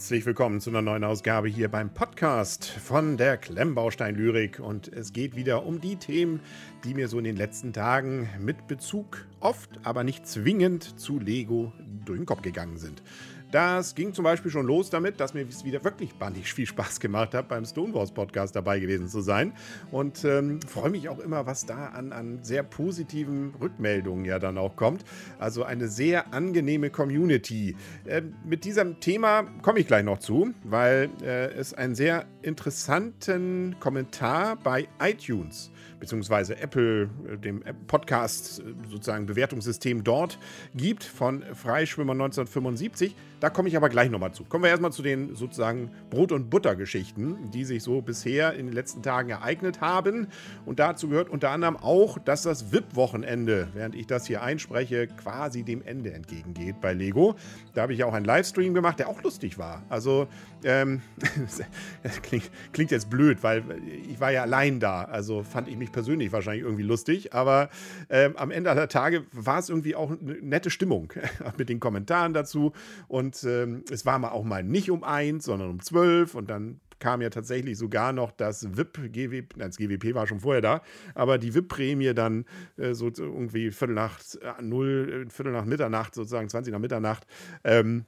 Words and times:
Herzlich 0.00 0.24
willkommen 0.24 0.62
zu 0.62 0.70
einer 0.70 0.80
neuen 0.80 1.04
Ausgabe 1.04 1.48
hier 1.48 1.68
beim 1.68 1.92
Podcast 1.92 2.64
von 2.64 3.18
der 3.18 3.36
Klemmbaustein 3.36 4.14
Lyrik 4.14 4.58
und 4.58 4.88
es 4.88 5.12
geht 5.12 5.36
wieder 5.36 5.66
um 5.66 5.78
die 5.78 5.96
Themen, 5.96 6.40
die 6.84 6.94
mir 6.94 7.06
so 7.06 7.18
in 7.18 7.24
den 7.24 7.36
letzten 7.36 7.74
Tagen 7.74 8.26
mit 8.38 8.66
Bezug 8.66 9.26
oft, 9.40 9.68
aber 9.82 10.02
nicht 10.02 10.26
zwingend 10.26 10.98
zu 10.98 11.18
Lego 11.18 11.74
durch 12.06 12.18
den 12.18 12.24
Kopf 12.24 12.40
gegangen 12.40 12.78
sind. 12.78 13.02
Das 13.50 13.96
ging 13.96 14.14
zum 14.14 14.22
Beispiel 14.22 14.50
schon 14.50 14.66
los 14.66 14.90
damit, 14.90 15.18
dass 15.18 15.34
mir 15.34 15.44
es 15.48 15.64
wieder 15.64 15.82
wirklich 15.82 16.14
bandig 16.14 16.52
viel 16.52 16.66
Spaß 16.66 17.00
gemacht 17.00 17.34
hat, 17.34 17.48
beim 17.48 17.64
Stonewalls 17.64 18.12
Podcast 18.12 18.54
dabei 18.54 18.78
gewesen 18.78 19.08
zu 19.08 19.20
sein. 19.22 19.52
Und 19.90 20.24
ähm, 20.24 20.60
freue 20.62 20.90
mich 20.90 21.08
auch 21.08 21.18
immer, 21.18 21.46
was 21.46 21.66
da 21.66 21.86
an, 21.88 22.12
an 22.12 22.38
sehr 22.42 22.62
positiven 22.62 23.52
Rückmeldungen 23.60 24.24
ja 24.24 24.38
dann 24.38 24.56
auch 24.56 24.76
kommt. 24.76 25.04
Also 25.40 25.64
eine 25.64 25.88
sehr 25.88 26.32
angenehme 26.32 26.90
Community. 26.90 27.76
Äh, 28.04 28.22
mit 28.44 28.64
diesem 28.64 29.00
Thema 29.00 29.42
komme 29.62 29.80
ich 29.80 29.88
gleich 29.88 30.04
noch 30.04 30.18
zu, 30.18 30.54
weil 30.62 31.10
äh, 31.20 31.52
es 31.52 31.74
einen 31.74 31.96
sehr 31.96 32.26
interessanten 32.42 33.74
Kommentar 33.80 34.56
bei 34.56 34.86
iTunes 35.00 35.72
beziehungsweise 36.00 36.56
Apple, 36.56 37.10
äh, 37.28 37.36
dem 37.36 37.62
Podcast 37.86 38.60
äh, 38.60 38.62
sozusagen 38.90 39.26
Bewertungssystem 39.26 40.02
dort 40.02 40.38
gibt 40.74 41.04
von 41.04 41.44
Freischwimmer 41.54 42.12
1975. 42.12 43.14
Da 43.40 43.48
komme 43.48 43.68
ich 43.68 43.76
aber 43.76 43.88
gleich 43.88 44.10
nochmal 44.10 44.32
zu. 44.32 44.44
Kommen 44.44 44.64
wir 44.64 44.70
erstmal 44.70 44.92
zu 44.92 45.02
den 45.02 45.34
sozusagen 45.34 45.90
Brot- 46.10 46.30
und 46.30 46.50
Buttergeschichten, 46.50 47.50
die 47.50 47.64
sich 47.64 47.82
so 47.82 48.02
bisher 48.02 48.52
in 48.52 48.66
den 48.66 48.74
letzten 48.74 49.02
Tagen 49.02 49.30
ereignet 49.30 49.80
haben. 49.80 50.28
Und 50.66 50.78
dazu 50.78 51.08
gehört 51.08 51.30
unter 51.30 51.48
anderem 51.50 51.78
auch, 51.78 52.18
dass 52.18 52.42
das 52.42 52.70
VIP-Wochenende, 52.70 53.68
während 53.72 53.94
ich 53.94 54.06
das 54.06 54.26
hier 54.26 54.42
einspreche, 54.42 55.06
quasi 55.06 55.62
dem 55.62 55.82
Ende 55.82 56.12
entgegengeht 56.12 56.82
bei 56.82 56.92
Lego. 56.92 57.34
Da 57.72 57.82
habe 57.82 57.94
ich 57.94 58.04
auch 58.04 58.12
einen 58.12 58.26
Livestream 58.26 58.74
gemacht, 58.74 58.98
der 58.98 59.08
auch 59.08 59.22
lustig 59.22 59.56
war. 59.56 59.84
Also, 59.88 60.28
ähm, 60.62 61.00
das 62.02 62.20
klingt, 62.20 62.50
klingt 62.72 62.90
jetzt 62.90 63.08
blöd, 63.08 63.42
weil 63.42 63.64
ich 64.06 64.20
war 64.20 64.32
ja 64.32 64.42
allein 64.42 64.80
da. 64.80 65.04
Also 65.04 65.42
fand 65.44 65.66
ich 65.68 65.78
mich 65.78 65.92
persönlich 65.92 66.30
wahrscheinlich 66.30 66.64
irgendwie 66.64 66.82
lustig. 66.82 67.32
Aber 67.32 67.70
ähm, 68.10 68.36
am 68.36 68.50
Ende 68.50 68.68
aller 68.68 68.88
Tage 68.88 69.24
war 69.32 69.58
es 69.58 69.70
irgendwie 69.70 69.94
auch 69.94 70.10
eine 70.10 70.34
nette 70.42 70.68
Stimmung 70.68 71.10
mit 71.56 71.70
den 71.70 71.80
Kommentaren 71.80 72.34
dazu. 72.34 72.72
Und 73.08 73.29
und 73.30 73.44
ähm, 73.44 73.84
es 73.90 74.04
war 74.06 74.18
mal 74.18 74.30
auch 74.30 74.44
mal 74.44 74.64
nicht 74.64 74.90
um 74.90 75.04
eins, 75.04 75.44
sondern 75.44 75.70
um 75.70 75.80
zwölf. 75.80 76.34
Und 76.34 76.50
dann 76.50 76.80
kam 76.98 77.22
ja 77.22 77.30
tatsächlich 77.30 77.78
sogar 77.78 78.12
noch 78.12 78.32
das 78.32 78.76
VIP, 78.76 79.12
GWP, 79.12 79.56
nein, 79.56 79.68
das 79.68 79.76
GWP 79.76 80.14
war 80.14 80.26
schon 80.26 80.40
vorher 80.40 80.60
da, 80.60 80.82
aber 81.14 81.38
die 81.38 81.54
VIP-Prämie 81.54 82.12
dann 82.12 82.44
äh, 82.76 82.92
so 82.92 83.10
irgendwie 83.16 83.70
Viertel 83.70 83.94
nach 83.94 84.18
äh, 84.42 84.62
null, 84.62 85.26
äh, 85.26 85.30
Viertel 85.30 85.52
nach 85.52 85.64
Mitternacht, 85.64 86.14
sozusagen 86.14 86.48
20 86.48 86.72
nach 86.72 86.80
Mitternacht. 86.80 87.26
Ähm, 87.64 88.04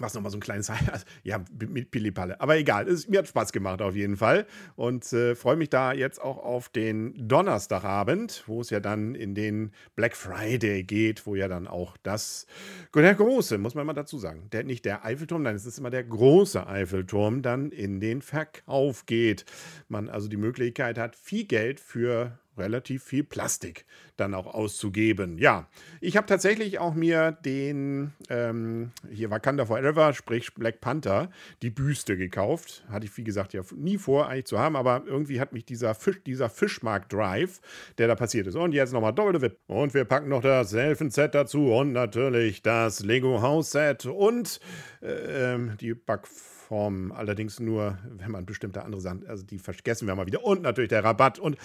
was 0.00 0.14
nochmal 0.14 0.30
so 0.30 0.38
ein 0.38 0.40
kleines, 0.40 0.70
also, 0.70 1.04
ja, 1.22 1.44
mit 1.68 1.90
Pilipalle. 1.90 2.40
Aber 2.40 2.56
egal, 2.56 2.88
es, 2.88 3.08
mir 3.08 3.18
hat 3.18 3.28
Spaß 3.28 3.52
gemacht 3.52 3.82
auf 3.82 3.94
jeden 3.94 4.16
Fall. 4.16 4.46
Und 4.74 5.12
äh, 5.12 5.34
freue 5.34 5.56
mich 5.56 5.70
da 5.70 5.92
jetzt 5.92 6.20
auch 6.20 6.38
auf 6.38 6.68
den 6.68 7.28
Donnerstagabend, 7.28 8.44
wo 8.46 8.60
es 8.60 8.70
ja 8.70 8.80
dann 8.80 9.14
in 9.14 9.34
den 9.34 9.72
Black 9.94 10.16
Friday 10.16 10.84
geht, 10.84 11.26
wo 11.26 11.34
ja 11.34 11.48
dann 11.48 11.66
auch 11.66 11.96
das, 12.02 12.46
der 12.94 13.14
große, 13.14 13.58
muss 13.58 13.74
man 13.74 13.86
mal 13.86 13.92
dazu 13.92 14.18
sagen, 14.18 14.48
der, 14.52 14.64
nicht 14.64 14.84
der 14.84 15.04
Eiffelturm, 15.04 15.42
nein, 15.42 15.56
es 15.56 15.66
ist 15.66 15.78
immer 15.78 15.90
der 15.90 16.04
große 16.04 16.66
Eiffelturm, 16.66 17.42
dann 17.42 17.70
in 17.70 18.00
den 18.00 18.22
Verkauf 18.22 19.06
geht. 19.06 19.44
Man 19.88 20.08
also 20.08 20.28
die 20.28 20.36
Möglichkeit 20.36 20.98
hat, 20.98 21.16
viel 21.16 21.44
Geld 21.44 21.80
für 21.80 22.38
relativ 22.58 23.04
viel 23.04 23.24
Plastik 23.24 23.84
dann 24.16 24.34
auch 24.34 24.46
auszugeben. 24.46 25.38
Ja, 25.38 25.68
ich 26.00 26.16
habe 26.16 26.26
tatsächlich 26.26 26.78
auch 26.78 26.94
mir 26.94 27.32
den, 27.32 28.12
ähm, 28.30 28.92
hier 29.10 29.30
Wakanda 29.30 29.66
Forever, 29.66 30.12
sprich 30.14 30.54
Black 30.54 30.80
Panther, 30.80 31.30
die 31.62 31.70
Büste 31.70 32.16
gekauft. 32.16 32.84
Hatte 32.88 33.06
ich, 33.06 33.16
wie 33.16 33.24
gesagt, 33.24 33.52
ja 33.52 33.62
nie 33.74 33.98
vor 33.98 34.28
eigentlich 34.28 34.46
zu 34.46 34.58
haben, 34.58 34.76
aber 34.76 35.04
irgendwie 35.06 35.40
hat 35.40 35.52
mich 35.52 35.64
dieser, 35.64 35.94
Fisch, 35.94 36.22
dieser 36.24 36.48
Fischmarkt-Drive, 36.48 37.60
der 37.98 38.08
da 38.08 38.14
passiert 38.14 38.46
ist. 38.46 38.56
Und 38.56 38.72
jetzt 38.72 38.92
nochmal 38.92 39.12
doppelte 39.12 39.42
VIP. 39.42 39.58
Und 39.66 39.94
wir 39.94 40.04
packen 40.04 40.28
noch 40.28 40.42
das 40.42 40.72
Elfen-Set 40.72 41.34
dazu 41.34 41.72
und 41.72 41.92
natürlich 41.92 42.62
das 42.62 43.00
Lego 43.00 43.42
House-Set 43.42 44.06
und 44.06 44.60
äh, 45.02 45.54
ähm, 45.54 45.76
die 45.80 45.94
Backform. 45.94 46.55
Formen, 46.66 47.12
allerdings 47.12 47.60
nur, 47.60 47.98
wenn 48.10 48.32
man 48.32 48.44
bestimmte 48.44 48.82
andere 48.82 49.00
Sachen, 49.00 49.26
also 49.26 49.44
die 49.44 49.58
vergessen 49.58 50.08
wir 50.08 50.14
mal 50.16 50.26
wieder. 50.26 50.44
Und 50.44 50.62
natürlich 50.62 50.88
der 50.88 51.04
Rabatt. 51.04 51.38
Und 51.38 51.56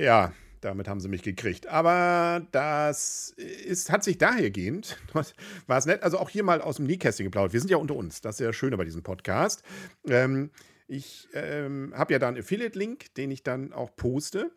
ja, 0.00 0.32
damit 0.62 0.88
haben 0.88 1.00
sie 1.00 1.08
mich 1.08 1.22
gekriegt. 1.22 1.66
Aber 1.66 2.46
das 2.50 3.34
ist, 3.36 3.92
hat 3.92 4.02
sich 4.02 4.16
dahergehend, 4.16 4.96
war 5.66 5.78
es 5.78 5.86
nett, 5.86 6.02
also 6.02 6.18
auch 6.18 6.30
hier 6.30 6.42
mal 6.42 6.62
aus 6.62 6.76
dem 6.76 6.86
Nähkästchen 6.86 7.24
geplaudert. 7.24 7.52
Wir 7.52 7.60
sind 7.60 7.70
ja 7.70 7.76
unter 7.76 7.96
uns, 7.96 8.22
das 8.22 8.36
ist 8.36 8.44
ja 8.44 8.52
schön 8.52 8.74
bei 8.76 8.84
diesem 8.84 9.02
Podcast. 9.02 9.62
Ähm, 10.08 10.50
ich 10.86 11.28
ähm, 11.34 11.92
habe 11.94 12.14
ja 12.14 12.18
da 12.18 12.28
einen 12.28 12.38
Affiliate-Link, 12.38 13.14
den 13.14 13.30
ich 13.30 13.42
dann 13.42 13.72
auch 13.74 13.94
poste. 13.94 14.50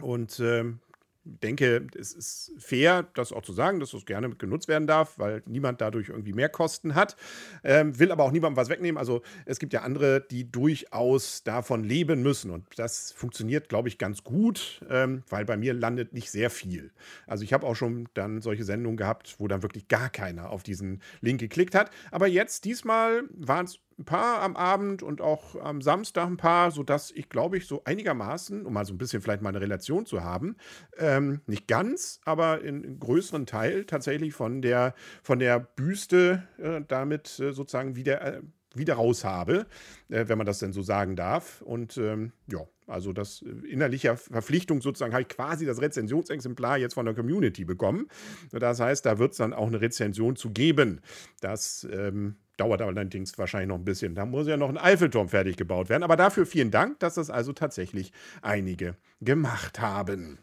Und 0.00 0.38
ähm, 0.40 0.80
denke, 1.26 1.86
es 1.98 2.12
ist 2.12 2.52
fair, 2.58 3.06
das 3.14 3.32
auch 3.32 3.42
zu 3.42 3.52
sagen, 3.52 3.80
dass 3.80 3.90
das 3.90 4.06
gerne 4.06 4.30
genutzt 4.30 4.68
werden 4.68 4.86
darf, 4.86 5.18
weil 5.18 5.42
niemand 5.46 5.80
dadurch 5.80 6.08
irgendwie 6.08 6.32
mehr 6.32 6.48
Kosten 6.48 6.94
hat. 6.94 7.16
Ähm, 7.64 7.98
will 7.98 8.12
aber 8.12 8.24
auch 8.24 8.30
niemandem 8.30 8.56
was 8.56 8.68
wegnehmen. 8.68 8.98
Also 8.98 9.22
es 9.44 9.58
gibt 9.58 9.72
ja 9.72 9.82
andere, 9.82 10.24
die 10.30 10.50
durchaus 10.50 11.42
davon 11.42 11.84
leben 11.84 12.22
müssen. 12.22 12.50
Und 12.50 12.66
das 12.76 13.12
funktioniert, 13.12 13.68
glaube 13.68 13.88
ich, 13.88 13.98
ganz 13.98 14.22
gut, 14.24 14.80
ähm, 14.88 15.22
weil 15.28 15.44
bei 15.44 15.56
mir 15.56 15.74
landet 15.74 16.12
nicht 16.12 16.30
sehr 16.30 16.50
viel. 16.50 16.92
Also 17.26 17.44
ich 17.44 17.52
habe 17.52 17.66
auch 17.66 17.74
schon 17.74 18.08
dann 18.14 18.40
solche 18.40 18.64
Sendungen 18.64 18.96
gehabt, 18.96 19.36
wo 19.38 19.48
dann 19.48 19.62
wirklich 19.62 19.88
gar 19.88 20.10
keiner 20.10 20.50
auf 20.50 20.62
diesen 20.62 21.02
Link 21.20 21.40
geklickt 21.40 21.74
hat. 21.74 21.90
Aber 22.10 22.26
jetzt, 22.26 22.64
diesmal 22.64 23.24
waren 23.34 23.66
es 23.66 23.80
ein 23.98 24.04
paar 24.04 24.42
am 24.42 24.56
Abend 24.56 25.02
und 25.02 25.20
auch 25.20 25.56
am 25.56 25.80
Samstag 25.80 26.26
ein 26.26 26.36
paar, 26.36 26.70
sodass 26.70 27.10
ich, 27.10 27.28
glaube 27.28 27.56
ich, 27.56 27.66
so 27.66 27.82
einigermaßen, 27.84 28.66
um 28.66 28.72
mal 28.72 28.84
so 28.84 28.92
ein 28.92 28.98
bisschen 28.98 29.22
vielleicht 29.22 29.42
mal 29.42 29.48
eine 29.48 29.60
Relation 29.60 30.04
zu 30.04 30.22
haben, 30.22 30.56
ähm, 30.98 31.40
nicht 31.46 31.66
ganz, 31.66 32.20
aber 32.24 32.62
in, 32.62 32.84
in 32.84 33.00
größeren 33.00 33.46
Teil 33.46 33.84
tatsächlich 33.84 34.34
von 34.34 34.60
der, 34.60 34.94
von 35.22 35.38
der 35.38 35.60
Büste 35.60 36.46
äh, 36.58 36.82
damit 36.86 37.40
äh, 37.40 37.52
sozusagen 37.52 37.96
wieder, 37.96 38.20
äh, 38.20 38.42
wieder 38.74 38.94
raus 38.94 39.24
habe, 39.24 39.66
äh, 40.08 40.28
wenn 40.28 40.36
man 40.36 40.46
das 40.46 40.58
denn 40.58 40.72
so 40.72 40.82
sagen 40.82 41.16
darf. 41.16 41.62
Und 41.62 41.96
ähm, 41.96 42.32
ja, 42.50 42.60
also 42.86 43.14
das 43.14 43.42
äh, 43.42 43.66
innerliche 43.66 44.16
Verpflichtung 44.16 44.82
sozusagen 44.82 45.14
habe 45.14 45.22
ich 45.22 45.28
quasi 45.28 45.64
das 45.64 45.80
Rezensionsexemplar 45.80 46.76
jetzt 46.76 46.94
von 46.94 47.06
der 47.06 47.14
Community 47.14 47.64
bekommen. 47.64 48.08
Das 48.52 48.78
heißt, 48.80 49.06
da 49.06 49.18
wird 49.18 49.32
es 49.32 49.38
dann 49.38 49.54
auch 49.54 49.68
eine 49.68 49.80
Rezension 49.80 50.36
zu 50.36 50.50
geben. 50.50 51.00
Das 51.40 51.86
ähm, 51.90 52.36
Dauert 52.56 52.80
allerdings 52.80 53.36
wahrscheinlich 53.38 53.68
noch 53.68 53.76
ein 53.76 53.84
bisschen. 53.84 54.14
Da 54.14 54.24
muss 54.24 54.46
ja 54.46 54.56
noch 54.56 54.68
ein 54.68 54.78
Eiffelturm 54.78 55.28
fertig 55.28 55.56
gebaut 55.56 55.88
werden. 55.88 56.02
Aber 56.02 56.16
dafür 56.16 56.46
vielen 56.46 56.70
Dank, 56.70 56.98
dass 57.00 57.14
das 57.14 57.30
also 57.30 57.52
tatsächlich 57.52 58.12
einige 58.42 58.96
gemacht 59.20 59.80
haben. 59.80 60.38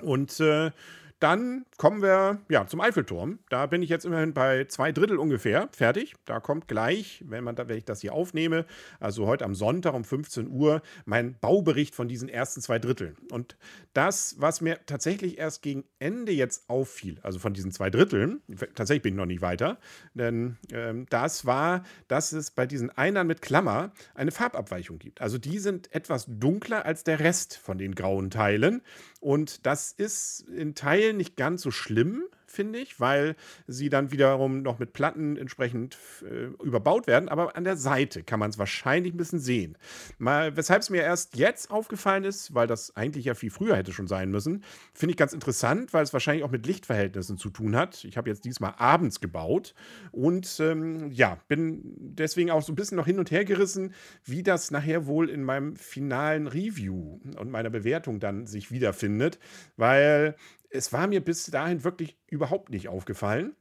Und 0.00 0.38
äh, 0.40 0.70
dann 1.20 1.66
kommen 1.76 2.02
wir 2.02 2.40
ja, 2.48 2.66
zum 2.66 2.80
Eiffelturm. 2.80 3.38
Da 3.50 3.66
bin 3.66 3.82
ich 3.82 3.90
jetzt 3.90 4.06
immerhin 4.06 4.32
bei 4.32 4.64
zwei 4.64 4.90
Drittel 4.90 5.18
ungefähr 5.18 5.68
fertig. 5.72 6.14
Da 6.24 6.40
kommt 6.40 6.66
gleich, 6.66 7.22
wenn, 7.28 7.44
man 7.44 7.56
wenn 7.56 7.76
ich 7.76 7.84
das 7.84 8.00
hier 8.00 8.14
aufnehme, 8.14 8.64
also 8.98 9.26
heute 9.26 9.44
am 9.44 9.54
Sonntag 9.54 9.92
um 9.94 10.02
15 10.02 10.48
Uhr, 10.48 10.80
mein 11.04 11.38
Baubericht 11.38 11.94
von 11.94 12.08
diesen 12.08 12.30
ersten 12.30 12.62
zwei 12.62 12.78
Dritteln. 12.78 13.16
Und 13.30 13.56
das, 13.92 14.36
was 14.38 14.62
mir 14.62 14.78
tatsächlich 14.86 15.38
erst 15.38 15.62
gegen 15.62 15.84
Ende 15.98 16.32
jetzt 16.32 16.68
auffiel, 16.68 17.18
also 17.22 17.38
von 17.38 17.52
diesen 17.52 17.70
zwei 17.70 17.90
Dritteln, 17.90 18.40
tatsächlich 18.74 19.02
bin 19.02 19.14
ich 19.14 19.18
noch 19.18 19.26
nicht 19.26 19.42
weiter, 19.42 19.78
denn 20.14 20.56
ähm, 20.72 21.06
das 21.10 21.44
war, 21.44 21.84
dass 22.08 22.32
es 22.32 22.50
bei 22.50 22.66
diesen 22.66 22.90
Einern 22.90 23.26
mit 23.26 23.42
Klammer 23.42 23.92
eine 24.14 24.30
Farbabweichung 24.30 24.98
gibt. 24.98 25.20
Also 25.20 25.36
die 25.36 25.58
sind 25.58 25.92
etwas 25.94 26.26
dunkler 26.28 26.86
als 26.86 27.04
der 27.04 27.20
Rest 27.20 27.58
von 27.58 27.76
den 27.76 27.94
grauen 27.94 28.30
Teilen. 28.30 28.80
Und 29.20 29.66
das 29.66 29.92
ist 29.92 30.48
in 30.48 30.74
Teilen 30.74 31.09
nicht 31.16 31.36
ganz 31.36 31.62
so 31.62 31.70
schlimm, 31.70 32.24
finde 32.50 32.80
ich, 32.80 33.00
weil 33.00 33.36
sie 33.66 33.88
dann 33.88 34.10
wiederum 34.10 34.62
noch 34.62 34.78
mit 34.78 34.92
Platten 34.92 35.36
entsprechend 35.36 35.96
äh, 36.22 36.46
überbaut 36.64 37.06
werden. 37.06 37.28
Aber 37.28 37.56
an 37.56 37.64
der 37.64 37.76
Seite 37.76 38.22
kann 38.22 38.40
man 38.40 38.50
es 38.50 38.58
wahrscheinlich 38.58 39.14
ein 39.14 39.16
bisschen 39.16 39.38
sehen. 39.38 39.78
Mal, 40.18 40.56
weshalb 40.56 40.82
es 40.82 40.90
mir 40.90 41.02
erst 41.02 41.36
jetzt 41.36 41.70
aufgefallen 41.70 42.24
ist, 42.24 42.54
weil 42.54 42.66
das 42.66 42.96
eigentlich 42.96 43.26
ja 43.26 43.34
viel 43.34 43.50
früher 43.50 43.76
hätte 43.76 43.92
schon 43.92 44.08
sein 44.08 44.30
müssen, 44.30 44.64
finde 44.92 45.12
ich 45.12 45.16
ganz 45.16 45.32
interessant, 45.32 45.92
weil 45.92 46.02
es 46.02 46.12
wahrscheinlich 46.12 46.44
auch 46.44 46.50
mit 46.50 46.66
Lichtverhältnissen 46.66 47.38
zu 47.38 47.50
tun 47.50 47.76
hat. 47.76 48.04
Ich 48.04 48.16
habe 48.16 48.28
jetzt 48.28 48.44
diesmal 48.44 48.74
abends 48.76 49.20
gebaut 49.20 49.74
und 50.10 50.58
ähm, 50.60 51.10
ja, 51.12 51.38
bin 51.48 51.80
deswegen 51.98 52.50
auch 52.50 52.62
so 52.62 52.72
ein 52.72 52.76
bisschen 52.76 52.96
noch 52.96 53.06
hin 53.06 53.18
und 53.18 53.30
her 53.30 53.44
gerissen, 53.44 53.94
wie 54.24 54.42
das 54.42 54.70
nachher 54.70 55.06
wohl 55.06 55.30
in 55.30 55.44
meinem 55.44 55.76
finalen 55.76 56.46
Review 56.48 57.20
und 57.38 57.50
meiner 57.50 57.70
Bewertung 57.70 58.18
dann 58.18 58.46
sich 58.46 58.72
wiederfindet, 58.72 59.38
weil 59.76 60.34
es 60.70 60.92
war 60.92 61.06
mir 61.06 61.24
bis 61.24 61.46
dahin 61.46 61.84
wirklich 61.84 62.16
überhaupt 62.28 62.70
nicht 62.70 62.88
aufgefallen. 62.88 63.54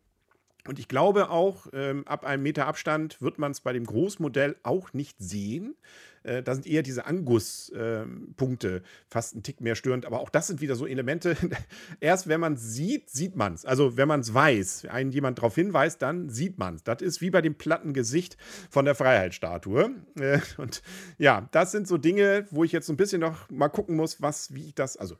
Und 0.68 0.78
ich 0.78 0.88
glaube 0.88 1.30
auch, 1.30 1.68
ähm, 1.74 2.08
ab 2.08 2.26
einem 2.26 2.44
Meter 2.44 2.68
Abstand 2.68 3.22
wird 3.22 3.40
man 3.40 3.52
es 3.52 3.62
bei 3.62 3.74
dem 3.74 3.86
Großmodell 3.86 4.58
auch 4.64 4.94
nicht 4.94 5.18
sehen. 5.20 5.76
Äh, 6.24 6.44
da 6.44 6.54
sind 6.54 6.68
eher 6.68 6.83
diese 6.83 7.06
Anguss-Punkte 7.06 8.75
äh, 8.77 8.81
fast 9.07 9.36
ein 9.36 9.44
Tick 9.44 9.62
mehr 9.62 9.75
störend. 9.75 10.06
Aber 10.06 10.19
auch 10.19 10.30
das 10.30 10.48
sind 10.48 10.62
wieder 10.62 10.75
so 10.75 10.86
Elemente. 10.86 11.36
Erst 12.00 12.27
wenn 12.27 12.39
man 12.39 12.54
es 12.54 12.74
sieht, 12.74 13.10
sieht 13.10 13.36
man 13.36 13.54
es. 13.54 13.66
Also 13.66 13.98
wenn 13.98 14.07
man 14.07 14.19
es 14.21 14.33
weiß, 14.33 14.86
einen 14.86 15.12
jemand 15.12 15.39
darauf 15.39 15.56
hinweist, 15.56 16.01
dann 16.01 16.30
sieht 16.30 16.57
man 16.57 16.75
es. 16.75 16.83
Das 16.83 17.01
ist 17.01 17.21
wie 17.21 17.30
bei 17.30 17.42
dem 17.42 17.56
platten 17.56 17.94
Gesicht 17.94 18.38
von 18.69 18.86
der 18.86 18.95
Freiheitsstatue. 18.95 19.92
Äh, 20.19 20.39
und 20.57 20.81
ja, 21.18 21.48
das 21.51 21.71
sind 21.71 21.88
so 21.88 21.98
Dinge, 21.98 22.48
wo 22.51 22.63
ich 22.63 22.72
jetzt 22.72 22.88
so 22.88 22.94
ein 22.94 22.98
bisschen 22.98 23.22
noch 23.22 23.50
mal 23.50 23.69
gucken 23.69 23.95
muss, 23.95 24.22
was, 24.22 24.54
wie 24.54 24.68
ich 24.68 24.75
das, 24.75 24.98
also 24.98 25.18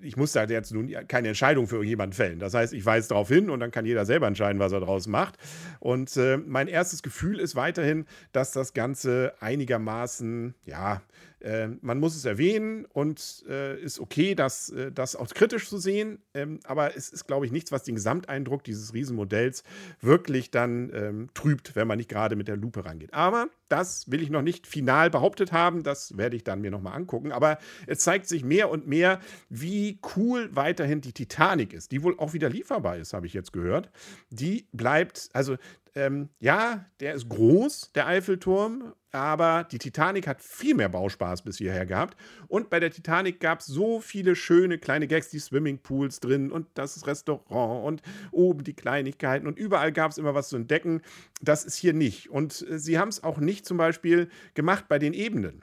ich 0.00 0.16
muss 0.16 0.32
da 0.32 0.44
jetzt 0.44 0.72
nun 0.72 0.90
keine 1.08 1.28
Entscheidung 1.28 1.66
für 1.66 1.76
irgendjemanden 1.76 2.14
fällen. 2.14 2.38
Das 2.38 2.54
heißt, 2.54 2.72
ich 2.72 2.84
weise 2.84 3.08
darauf 3.08 3.28
hin 3.28 3.50
und 3.50 3.60
dann 3.60 3.70
kann 3.70 3.86
jeder 3.86 4.04
selber 4.04 4.26
entscheiden, 4.26 4.58
was 4.58 4.72
er 4.72 4.80
daraus 4.80 5.06
macht. 5.06 5.38
Und 5.80 6.16
äh, 6.16 6.36
mein 6.36 6.68
erstes 6.68 7.02
Gefühl 7.02 7.38
ist 7.38 7.56
weiterhin, 7.56 8.06
dass 8.32 8.52
das 8.52 8.74
Ganze 8.74 9.34
einigermaßen, 9.40 10.43
ja, 10.64 11.00
äh, 11.44 11.68
man 11.82 12.00
muss 12.00 12.16
es 12.16 12.24
erwähnen 12.24 12.86
und 12.86 13.44
äh, 13.48 13.78
ist 13.80 14.00
okay, 14.00 14.34
das, 14.34 14.70
äh, 14.70 14.90
das 14.90 15.14
auch 15.14 15.28
kritisch 15.28 15.68
zu 15.68 15.78
sehen. 15.78 16.18
Ähm, 16.32 16.60
aber 16.64 16.96
es 16.96 17.10
ist, 17.10 17.26
glaube 17.26 17.44
ich, 17.44 17.52
nichts, 17.52 17.70
was 17.70 17.82
den 17.82 17.94
Gesamteindruck 17.94 18.64
dieses 18.64 18.94
Riesenmodells 18.94 19.62
wirklich 20.00 20.50
dann 20.50 20.90
ähm, 20.94 21.28
trübt, 21.34 21.76
wenn 21.76 21.86
man 21.86 21.98
nicht 21.98 22.08
gerade 22.08 22.34
mit 22.34 22.48
der 22.48 22.56
Lupe 22.56 22.84
rangeht. 22.84 23.12
Aber 23.12 23.48
das 23.68 24.10
will 24.10 24.22
ich 24.22 24.30
noch 24.30 24.42
nicht 24.42 24.66
final 24.66 25.10
behauptet 25.10 25.52
haben. 25.52 25.82
Das 25.82 26.16
werde 26.16 26.36
ich 26.36 26.44
dann 26.44 26.60
mir 26.62 26.70
nochmal 26.70 26.94
angucken. 26.94 27.30
Aber 27.30 27.58
es 27.86 28.00
zeigt 28.00 28.26
sich 28.26 28.42
mehr 28.42 28.70
und 28.70 28.86
mehr, 28.86 29.20
wie 29.50 30.00
cool 30.16 30.48
weiterhin 30.52 31.02
die 31.02 31.12
Titanic 31.12 31.74
ist, 31.74 31.92
die 31.92 32.02
wohl 32.02 32.18
auch 32.18 32.32
wieder 32.32 32.48
lieferbar 32.48 32.96
ist, 32.96 33.12
habe 33.12 33.26
ich 33.26 33.34
jetzt 33.34 33.52
gehört. 33.52 33.90
Die 34.30 34.66
bleibt, 34.72 35.28
also 35.34 35.56
ähm, 35.94 36.28
ja, 36.40 36.86
der 37.00 37.14
ist 37.14 37.28
groß, 37.28 37.92
der 37.92 38.06
Eiffelturm, 38.06 38.94
aber 39.12 39.64
die 39.70 39.78
Titanic 39.78 40.26
hat 40.26 40.42
viel 40.42 40.74
mehr 40.74 40.88
Bauspaß 40.88 41.42
bis 41.42 41.58
hierher 41.58 41.86
gehabt. 41.86 42.16
Und 42.48 42.68
bei 42.68 42.80
der 42.80 42.90
Titanic 42.90 43.38
gab 43.38 43.60
es 43.60 43.66
so 43.66 44.00
viele 44.00 44.34
schöne 44.34 44.78
kleine 44.78 45.06
Gags, 45.06 45.28
die 45.28 45.38
Swimmingpools 45.38 46.18
drin 46.18 46.50
und 46.50 46.66
das 46.74 47.06
Restaurant 47.06 47.86
und 47.86 48.02
oben 48.32 48.64
die 48.64 48.74
Kleinigkeiten 48.74 49.46
und 49.46 49.56
überall 49.56 49.92
gab 49.92 50.10
es 50.10 50.18
immer 50.18 50.34
was 50.34 50.48
zu 50.48 50.56
entdecken. 50.56 51.00
Das 51.40 51.64
ist 51.64 51.76
hier 51.76 51.92
nicht. 51.92 52.28
Und 52.30 52.66
äh, 52.68 52.78
sie 52.78 52.98
haben 52.98 53.08
es 53.08 53.22
auch 53.22 53.38
nicht 53.38 53.64
zum 53.64 53.76
Beispiel 53.76 54.28
gemacht 54.54 54.86
bei 54.88 54.98
den 54.98 55.12
Ebenen. 55.12 55.62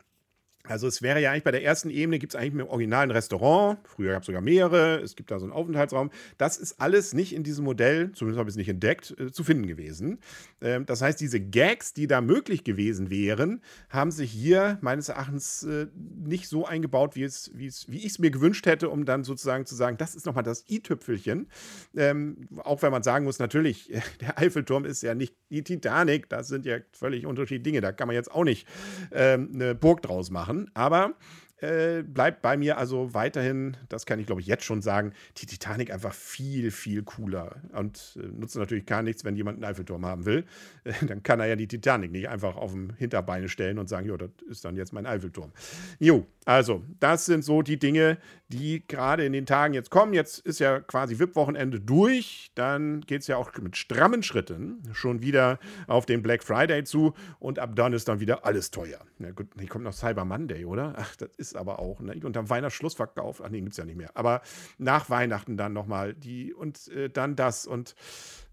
Also 0.67 0.87
es 0.87 1.01
wäre 1.01 1.21
ja 1.21 1.31
eigentlich 1.31 1.43
bei 1.43 1.51
der 1.51 1.63
ersten 1.63 1.89
Ebene 1.89 2.19
gibt 2.19 2.33
es 2.33 2.39
eigentlich 2.39 2.61
im 2.61 2.67
Original 2.67 3.03
ein 3.03 3.11
Restaurant, 3.11 3.79
früher 3.83 4.13
gab 4.13 4.21
es 4.21 4.27
sogar 4.27 4.41
mehrere, 4.41 4.99
es 4.99 5.15
gibt 5.15 5.31
da 5.31 5.39
so 5.39 5.45
einen 5.45 5.53
Aufenthaltsraum. 5.53 6.11
Das 6.37 6.57
ist 6.57 6.79
alles 6.79 7.13
nicht 7.13 7.33
in 7.33 7.43
diesem 7.43 7.65
Modell, 7.65 8.11
zumindest 8.13 8.39
habe 8.39 8.49
ich 8.49 8.53
es 8.53 8.57
nicht 8.57 8.69
entdeckt, 8.69 9.15
äh, 9.19 9.31
zu 9.31 9.43
finden 9.43 9.67
gewesen. 9.67 10.19
Ähm, 10.61 10.85
das 10.85 11.01
heißt, 11.01 11.19
diese 11.19 11.39
Gags, 11.39 11.93
die 11.93 12.07
da 12.07 12.21
möglich 12.21 12.63
gewesen 12.63 13.09
wären, 13.09 13.61
haben 13.89 14.11
sich 14.11 14.31
hier 14.31 14.77
meines 14.81 15.09
Erachtens 15.09 15.63
äh, 15.63 15.87
nicht 15.95 16.47
so 16.47 16.65
eingebaut, 16.65 17.15
wie, 17.15 17.27
wie 17.53 17.67
ich 17.67 18.05
es 18.05 18.19
mir 18.19 18.31
gewünscht 18.31 18.65
hätte, 18.65 18.89
um 18.89 19.05
dann 19.05 19.23
sozusagen 19.23 19.65
zu 19.65 19.75
sagen, 19.75 19.97
das 19.97 20.15
ist 20.15 20.25
nochmal 20.25 20.43
das 20.43 20.65
i-Tüpfelchen. 20.69 21.47
Ähm, 21.95 22.47
auch 22.63 22.81
wenn 22.81 22.91
man 22.91 23.03
sagen 23.03 23.25
muss, 23.25 23.39
natürlich, 23.39 23.91
der 24.21 24.37
Eiffelturm 24.37 24.85
ist 24.85 25.01
ja 25.01 25.15
nicht 25.15 25.35
die 25.49 25.63
Titanic, 25.63 26.29
das 26.29 26.47
sind 26.47 26.65
ja 26.65 26.77
völlig 26.91 27.25
unterschiedliche 27.25 27.63
Dinge, 27.63 27.81
da 27.81 27.91
kann 27.91 28.07
man 28.07 28.15
jetzt 28.15 28.31
auch 28.31 28.43
nicht 28.43 28.67
ähm, 29.11 29.49
eine 29.53 29.75
Burg 29.75 30.01
draus 30.01 30.29
machen 30.29 30.50
machen. 30.51 30.71
Aber 30.73 31.13
äh, 31.61 32.01
bleibt 32.01 32.41
bei 32.41 32.57
mir 32.57 32.77
also 32.77 33.13
weiterhin, 33.13 33.77
das 33.89 34.05
kann 34.05 34.19
ich 34.19 34.25
glaube 34.25 34.41
ich 34.41 34.47
jetzt 34.47 34.63
schon 34.63 34.81
sagen, 34.81 35.13
die 35.37 35.45
Titanic 35.45 35.91
einfach 35.91 36.13
viel, 36.13 36.71
viel 36.71 37.03
cooler. 37.03 37.55
Und 37.73 38.17
äh, 38.19 38.25
nutzt 38.27 38.55
natürlich 38.55 38.85
gar 38.85 39.03
nichts, 39.03 39.23
wenn 39.23 39.35
jemand 39.35 39.57
einen 39.57 39.65
Eiffelturm 39.65 40.05
haben 40.05 40.25
will. 40.25 40.45
Äh, 40.83 40.93
dann 41.05 41.23
kann 41.23 41.39
er 41.39 41.47
ja 41.47 41.55
die 41.55 41.67
Titanic 41.67 42.11
nicht 42.11 42.29
einfach 42.29 42.55
auf 42.55 42.71
dem 42.71 42.93
Hinterbeine 42.95 43.47
stellen 43.47 43.77
und 43.77 43.89
sagen, 43.89 44.07
jo, 44.07 44.17
das 44.17 44.31
ist 44.49 44.65
dann 44.65 44.75
jetzt 44.75 44.91
mein 44.93 45.05
Eiffelturm. 45.05 45.51
Jo, 45.99 46.25
also, 46.51 46.83
das 46.99 47.25
sind 47.25 47.45
so 47.45 47.61
die 47.61 47.79
Dinge, 47.79 48.17
die 48.49 48.85
gerade 48.85 49.25
in 49.25 49.31
den 49.31 49.45
Tagen 49.45 49.73
jetzt 49.73 49.89
kommen. 49.89 50.13
Jetzt 50.13 50.39
ist 50.39 50.59
ja 50.59 50.81
quasi 50.81 51.17
VIP-Wochenende 51.17 51.79
durch. 51.79 52.51
Dann 52.55 52.99
geht 53.01 53.21
es 53.21 53.27
ja 53.27 53.37
auch 53.37 53.53
mit 53.61 53.77
strammen 53.77 54.21
Schritten 54.21 54.83
schon 54.91 55.21
wieder 55.21 55.59
auf 55.87 56.05
den 56.05 56.21
Black 56.21 56.43
Friday 56.43 56.83
zu. 56.83 57.13
Und 57.39 57.57
ab 57.57 57.77
dann 57.77 57.93
ist 57.93 58.09
dann 58.09 58.19
wieder 58.19 58.45
alles 58.45 58.69
teuer. 58.69 58.99
Na 59.17 59.31
gut, 59.31 59.47
hier 59.57 59.69
kommt 59.69 59.85
noch 59.85 59.93
Cyber 59.93 60.25
Monday, 60.25 60.65
oder? 60.65 60.93
Ach, 60.97 61.15
das 61.15 61.29
ist 61.37 61.55
aber 61.55 61.79
auch. 61.79 62.01
Ne? 62.01 62.19
Und 62.21 62.35
am 62.35 62.49
Weihnachtsschlussverkauf. 62.49 63.41
Ach 63.41 63.49
nee, 63.49 63.61
gibt 63.61 63.71
es 63.71 63.77
ja 63.77 63.85
nicht 63.85 63.97
mehr. 63.97 64.11
Aber 64.15 64.41
nach 64.77 65.09
Weihnachten 65.09 65.55
dann 65.55 65.71
nochmal 65.71 66.13
die 66.13 66.53
und 66.53 66.89
äh, 66.89 67.09
dann 67.09 67.37
das. 67.37 67.65
Und 67.65 67.95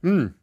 hm, 0.03 0.35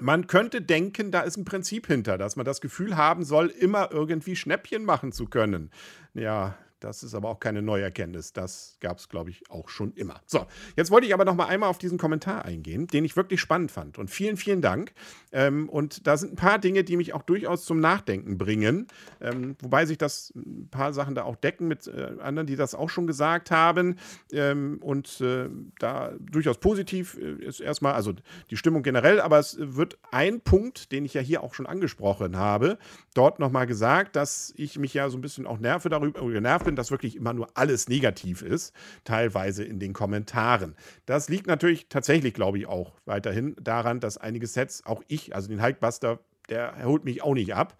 man 0.00 0.26
könnte 0.26 0.60
denken, 0.60 1.10
da 1.10 1.22
ist 1.22 1.38
ein 1.38 1.46
Prinzip 1.46 1.86
hinter, 1.86 2.18
dass 2.18 2.36
man 2.36 2.44
das 2.44 2.60
Gefühl 2.60 2.98
haben 2.98 3.24
soll, 3.24 3.46
immer 3.46 3.90
irgendwie 3.90 4.36
Schnäppchen 4.36 4.84
machen 4.84 5.12
zu 5.12 5.24
können. 5.26 5.70
Ja, 6.12 6.58
das 6.84 7.02
ist 7.02 7.14
aber 7.14 7.30
auch 7.30 7.40
keine 7.40 7.62
neue 7.62 7.82
Erkenntnis. 7.82 8.34
Das 8.34 8.76
gab 8.80 8.98
es, 8.98 9.08
glaube 9.08 9.30
ich, 9.30 9.50
auch 9.50 9.70
schon 9.70 9.92
immer. 9.94 10.20
So, 10.26 10.46
jetzt 10.76 10.90
wollte 10.90 11.06
ich 11.06 11.14
aber 11.14 11.24
noch 11.24 11.34
mal 11.34 11.46
einmal 11.46 11.70
auf 11.70 11.78
diesen 11.78 11.96
Kommentar 11.96 12.44
eingehen, 12.44 12.86
den 12.88 13.06
ich 13.06 13.16
wirklich 13.16 13.40
spannend 13.40 13.70
fand. 13.70 13.96
Und 13.98 14.10
vielen, 14.10 14.36
vielen 14.36 14.60
Dank. 14.60 14.92
Ähm, 15.32 15.70
und 15.70 16.06
da 16.06 16.18
sind 16.18 16.34
ein 16.34 16.36
paar 16.36 16.58
Dinge, 16.58 16.84
die 16.84 16.98
mich 16.98 17.14
auch 17.14 17.22
durchaus 17.22 17.64
zum 17.64 17.80
Nachdenken 17.80 18.36
bringen. 18.36 18.86
Ähm, 19.22 19.56
wobei 19.60 19.86
sich 19.86 19.96
das 19.96 20.34
ein 20.36 20.68
paar 20.70 20.92
Sachen 20.92 21.14
da 21.14 21.24
auch 21.24 21.36
decken 21.36 21.68
mit 21.68 21.86
äh, 21.86 22.16
anderen, 22.20 22.46
die 22.46 22.56
das 22.56 22.74
auch 22.74 22.90
schon 22.90 23.06
gesagt 23.06 23.50
haben. 23.50 23.96
Ähm, 24.30 24.78
und 24.82 25.22
äh, 25.22 25.48
da 25.78 26.12
durchaus 26.20 26.58
positiv 26.58 27.16
äh, 27.16 27.44
ist 27.44 27.60
erstmal, 27.60 27.94
also 27.94 28.12
die 28.50 28.58
Stimmung 28.58 28.82
generell, 28.82 29.22
aber 29.22 29.38
es 29.38 29.56
wird 29.58 29.96
ein 30.10 30.42
Punkt, 30.42 30.92
den 30.92 31.06
ich 31.06 31.14
ja 31.14 31.22
hier 31.22 31.42
auch 31.42 31.54
schon 31.54 31.66
angesprochen 31.66 32.36
habe, 32.36 32.76
dort 33.14 33.38
nochmal 33.38 33.66
gesagt, 33.66 34.16
dass 34.16 34.52
ich 34.56 34.78
mich 34.78 34.92
ja 34.92 35.08
so 35.08 35.16
ein 35.16 35.22
bisschen 35.22 35.46
auch 35.46 35.58
nerve 35.58 35.88
darüber, 35.88 36.20
genervt 36.30 36.66
bin, 36.66 36.73
dass 36.76 36.90
wirklich 36.90 37.16
immer 37.16 37.32
nur 37.32 37.48
alles 37.54 37.88
negativ 37.88 38.42
ist, 38.42 38.74
teilweise 39.04 39.64
in 39.64 39.78
den 39.78 39.92
Kommentaren. 39.92 40.74
Das 41.06 41.28
liegt 41.28 41.46
natürlich 41.46 41.88
tatsächlich, 41.88 42.34
glaube 42.34 42.58
ich, 42.58 42.66
auch 42.66 42.92
weiterhin 43.04 43.56
daran, 43.60 44.00
dass 44.00 44.18
einige 44.18 44.46
Sets, 44.46 44.84
auch 44.86 45.02
ich, 45.08 45.34
also 45.34 45.48
den 45.48 45.62
Hulkbuster, 45.62 46.20
der 46.48 46.84
holt 46.84 47.04
mich 47.04 47.22
auch 47.22 47.34
nicht 47.34 47.54
ab. 47.54 47.76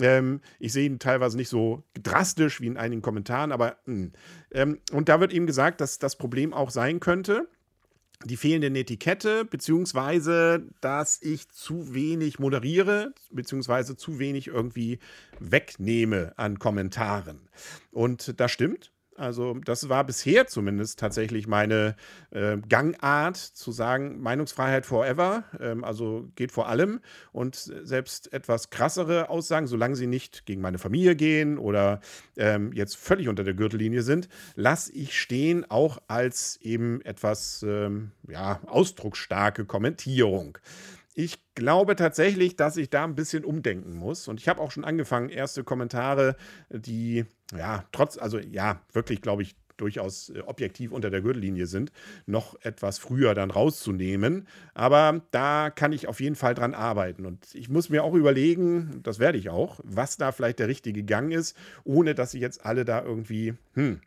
Ähm, 0.00 0.40
ich 0.58 0.72
sehe 0.72 0.86
ihn 0.86 0.98
teilweise 0.98 1.36
nicht 1.36 1.48
so 1.48 1.84
drastisch 2.00 2.60
wie 2.60 2.66
in 2.66 2.76
einigen 2.76 3.02
Kommentaren, 3.02 3.52
aber 3.52 3.76
hm. 3.84 4.12
ähm, 4.52 4.78
und 4.92 5.08
da 5.08 5.20
wird 5.20 5.32
eben 5.32 5.46
gesagt, 5.46 5.80
dass 5.80 5.98
das 5.98 6.16
Problem 6.16 6.52
auch 6.52 6.70
sein 6.70 7.00
könnte, 7.00 7.48
die 8.24 8.36
fehlende 8.36 8.80
Etikette, 8.80 9.44
beziehungsweise 9.44 10.66
dass 10.80 11.22
ich 11.22 11.48
zu 11.50 11.94
wenig 11.94 12.38
moderiere, 12.38 13.14
beziehungsweise 13.30 13.96
zu 13.96 14.18
wenig 14.18 14.48
irgendwie 14.48 14.98
wegnehme 15.38 16.32
an 16.36 16.58
Kommentaren. 16.58 17.48
Und 17.90 18.40
das 18.40 18.50
stimmt. 18.50 18.92
Also 19.18 19.54
das 19.64 19.88
war 19.88 20.04
bisher 20.04 20.46
zumindest 20.46 20.98
tatsächlich 21.00 21.48
meine 21.48 21.96
äh, 22.30 22.56
Gangart 22.68 23.36
zu 23.36 23.72
sagen, 23.72 24.20
Meinungsfreiheit 24.20 24.86
forever, 24.86 25.42
ähm, 25.60 25.82
also 25.82 26.30
geht 26.36 26.52
vor 26.52 26.68
allem. 26.68 27.00
Und 27.32 27.56
selbst 27.56 28.32
etwas 28.32 28.70
krassere 28.70 29.28
Aussagen, 29.28 29.66
solange 29.66 29.96
sie 29.96 30.06
nicht 30.06 30.46
gegen 30.46 30.60
meine 30.60 30.78
Familie 30.78 31.16
gehen 31.16 31.58
oder 31.58 32.00
ähm, 32.36 32.72
jetzt 32.72 32.96
völlig 32.96 33.28
unter 33.28 33.42
der 33.42 33.54
Gürtellinie 33.54 34.02
sind, 34.02 34.28
lasse 34.54 34.92
ich 34.92 35.18
stehen, 35.20 35.68
auch 35.68 35.98
als 36.06 36.58
eben 36.62 37.00
etwas 37.02 37.64
ähm, 37.66 38.12
ja, 38.28 38.60
ausdrucksstarke 38.66 39.64
Kommentierung. 39.64 40.58
Ich 41.20 41.40
glaube 41.56 41.96
tatsächlich, 41.96 42.54
dass 42.54 42.76
ich 42.76 42.90
da 42.90 43.02
ein 43.02 43.16
bisschen 43.16 43.44
umdenken 43.44 43.96
muss. 43.96 44.28
Und 44.28 44.38
ich 44.38 44.48
habe 44.48 44.60
auch 44.60 44.70
schon 44.70 44.84
angefangen, 44.84 45.30
erste 45.30 45.64
Kommentare, 45.64 46.36
die, 46.70 47.24
ja, 47.56 47.84
trotz, 47.90 48.18
also 48.18 48.38
ja, 48.38 48.82
wirklich, 48.92 49.20
glaube 49.20 49.42
ich, 49.42 49.56
durchaus 49.78 50.28
äh, 50.28 50.42
objektiv 50.42 50.92
unter 50.92 51.10
der 51.10 51.20
Gürtellinie 51.20 51.66
sind, 51.66 51.90
noch 52.26 52.54
etwas 52.62 53.00
früher 53.00 53.34
dann 53.34 53.50
rauszunehmen. 53.50 54.46
Aber 54.74 55.20
da 55.32 55.70
kann 55.70 55.92
ich 55.92 56.06
auf 56.06 56.20
jeden 56.20 56.36
Fall 56.36 56.54
dran 56.54 56.72
arbeiten. 56.72 57.26
Und 57.26 57.52
ich 57.52 57.68
muss 57.68 57.90
mir 57.90 58.04
auch 58.04 58.14
überlegen, 58.14 59.00
das 59.02 59.18
werde 59.18 59.38
ich 59.38 59.50
auch, 59.50 59.80
was 59.82 60.18
da 60.18 60.30
vielleicht 60.30 60.60
der 60.60 60.68
richtige 60.68 61.02
Gang 61.02 61.32
ist, 61.32 61.56
ohne 61.82 62.14
dass 62.14 62.30
sie 62.30 62.38
jetzt 62.38 62.64
alle 62.64 62.84
da 62.84 63.02
irgendwie, 63.02 63.54
hm, 63.74 64.02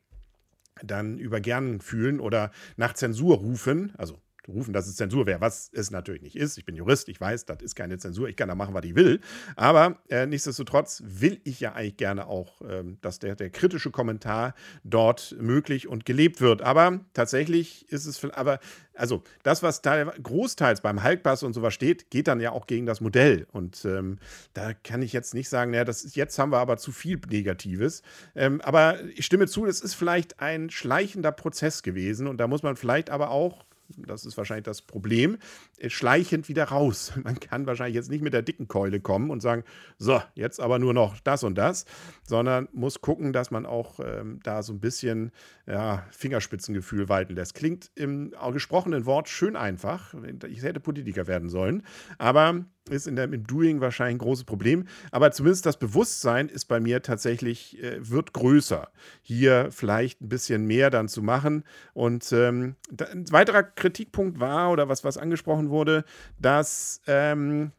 dann 0.82 1.18
übergern 1.18 1.82
fühlen 1.82 2.22
oder 2.22 2.52
nach 2.78 2.94
Zensur 2.94 3.36
rufen. 3.36 3.92
Also 3.98 4.18
rufen, 4.52 4.74
dass 4.74 4.88
es 4.88 4.96
Zensur 4.96 5.26
wäre, 5.26 5.42
was 5.42 5.70
es 5.74 5.92
natürlich 5.92 6.22
nicht 6.22 6.36
ist. 6.36 6.58
Ich 6.58 6.66
bin 6.66 6.76
Jurist, 6.76 7.10
ich 7.10 7.20
weiß, 7.20 7.46
das 7.46 7.62
ist 7.62 7.76
keine 7.76 7.98
Zensur, 7.98 8.30
ich 8.30 8.36
kann 8.36 8.48
da 8.48 8.56
machen, 8.56 8.74
was 8.74 8.86
ich 8.86 8.96
will. 8.96 9.20
Aber 9.56 9.98
äh, 10.10 10.26
nichtsdestotrotz 10.26 11.04
will 11.06 11.42
ich 11.44 11.60
ja 11.60 11.74
eigentlich 11.74 11.98
gerne 11.98 12.28
auch, 12.28 12.62
ähm, 12.68 12.98
dass 13.02 13.20
der, 13.20 13.36
der 13.36 13.50
kritische 13.50 13.92
Kommentar 13.92 14.54
dort 14.84 15.36
möglich 15.40 15.88
und 15.88 16.06
gelebt 16.06 16.42
wird. 16.42 16.62
Aber 16.62 17.00
tatsächlich 17.14 17.90
ist 17.90 18.06
es, 18.06 18.24
aber 18.32 18.60
also 18.94 19.24
das, 19.44 19.64
was 19.64 19.82
da 19.82 20.04
großteils 20.04 20.82
beim 20.82 21.04
Hulkbass 21.04 21.44
und 21.44 21.54
sowas 21.54 21.74
steht, 21.74 22.10
geht 22.10 22.28
dann 22.28 22.40
ja 22.40 22.52
auch 22.52 22.68
gegen 22.68 22.86
das 22.86 23.02
Modell. 23.02 23.48
Und 23.52 23.86
ähm, 23.86 24.20
da 24.54 24.74
kann 24.74 25.02
ich 25.02 25.14
jetzt 25.14 25.34
nicht 25.34 25.50
sagen, 25.50 25.72
naja, 25.72 25.86
das 25.86 26.04
ist, 26.04 26.16
jetzt 26.16 26.38
haben 26.38 26.52
wir 26.52 26.60
aber 26.60 26.78
zu 26.78 26.92
viel 26.92 27.20
Negatives. 27.30 28.04
Ähm, 28.36 28.62
aber 28.62 29.04
ich 29.16 29.26
stimme 29.26 29.48
zu, 29.48 29.66
es 29.66 29.82
ist 29.82 29.94
vielleicht 29.94 30.40
ein 30.40 30.70
schleichender 30.70 31.32
Prozess 31.32 31.84
gewesen 31.84 32.28
und 32.28 32.38
da 32.38 32.48
muss 32.48 32.64
man 32.64 32.76
vielleicht 32.76 33.10
aber 33.10 33.32
auch 33.32 33.66
das 33.98 34.26
ist 34.26 34.38
wahrscheinlich 34.38 34.66
das 34.66 34.82
Problem, 34.82 35.38
äh, 35.78 35.90
schleichend 35.90 36.50
wieder 36.50 36.66
raus. 36.66 37.14
Man 37.24 37.40
kann 37.40 37.66
wahrscheinlich 37.66 37.96
jetzt 37.96 38.10
nicht 38.10 38.24
mit 38.24 38.34
der 38.34 38.42
dicken 38.42 38.68
Keule 38.68 39.00
kommen 39.00 39.30
und 39.30 39.42
sagen, 39.42 39.64
so, 39.98 40.22
jetzt 40.36 40.60
aber 40.60 40.80
nur 40.80 40.94
noch 40.94 41.20
das 41.20 41.44
und 41.44 41.56
das, 41.56 41.86
sondern 42.24 42.68
muss 42.74 43.02
gucken, 43.02 43.34
dass 43.34 43.52
man 43.52 43.66
auch 43.66 44.00
ähm, 44.00 44.40
da 44.44 44.64
so 44.64 44.74
ein 44.74 44.80
bisschen 44.80 45.32
ja, 45.68 46.06
Fingerspitzengefühl 46.12 47.10
walten 47.10 47.36
lässt. 47.36 47.56
Klingt 47.56 47.92
im 47.96 48.34
gesprochenen 48.52 49.06
Wort 49.06 49.30
schön 49.30 49.56
einfach. 49.56 50.14
Ich 50.48 50.62
hätte 50.64 50.80
Politiker 50.80 51.28
werden 51.28 51.50
sollen, 51.50 51.84
aber 52.18 52.66
ist 52.90 53.08
in 53.08 53.16
der, 53.16 53.26
im 53.26 53.46
Doing 53.46 53.82
wahrscheinlich 53.82 54.16
ein 54.16 54.26
großes 54.26 54.44
Problem. 54.44 54.88
Aber 55.12 55.32
zumindest 55.32 55.66
das 55.66 55.78
Bewusstsein 55.78 56.50
ist 56.50 56.66
bei 56.66 56.80
mir 56.80 57.02
tatsächlich, 57.02 57.82
äh, 57.82 58.10
wird 58.10 58.34
größer, 58.34 58.90
hier 59.22 59.70
vielleicht 59.72 60.22
ein 60.22 60.30
bisschen 60.30 60.66
mehr 60.66 60.90
dann 60.90 61.08
zu 61.08 61.22
machen. 61.22 61.64
Und 61.94 62.32
ähm, 62.32 62.76
da, 62.90 63.06
ein 63.06 63.32
weiterer 63.32 63.64
Kritikpunkt 63.64 64.40
war, 64.40 64.72
oder 64.72 64.90
was, 64.90 65.04
was 65.04 65.18
angesprochen 65.18 65.70
wurde, 65.70 66.06
dass, 66.40 67.02
ähm, 67.08 67.72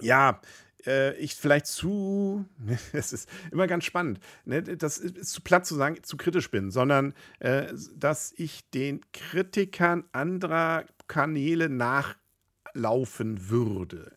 ja, 0.00 0.40
äh, 0.86 1.14
ich 1.16 1.34
vielleicht 1.34 1.66
zu, 1.66 2.44
es 2.92 3.12
ist 3.12 3.28
immer 3.50 3.66
ganz 3.66 3.84
spannend, 3.84 4.20
ne, 4.44 4.62
das 4.62 4.98
ist 4.98 5.32
zu 5.32 5.40
platt 5.42 5.66
zu 5.66 5.74
sagen, 5.74 6.02
zu 6.02 6.16
kritisch 6.16 6.50
bin, 6.50 6.70
sondern 6.70 7.14
äh, 7.40 7.66
dass 7.96 8.32
ich 8.36 8.68
den 8.70 9.00
Kritikern 9.12 10.04
anderer 10.12 10.84
Kanäle 11.06 11.68
nach 11.68 12.16
laufen 12.74 13.50
würde. 13.50 14.12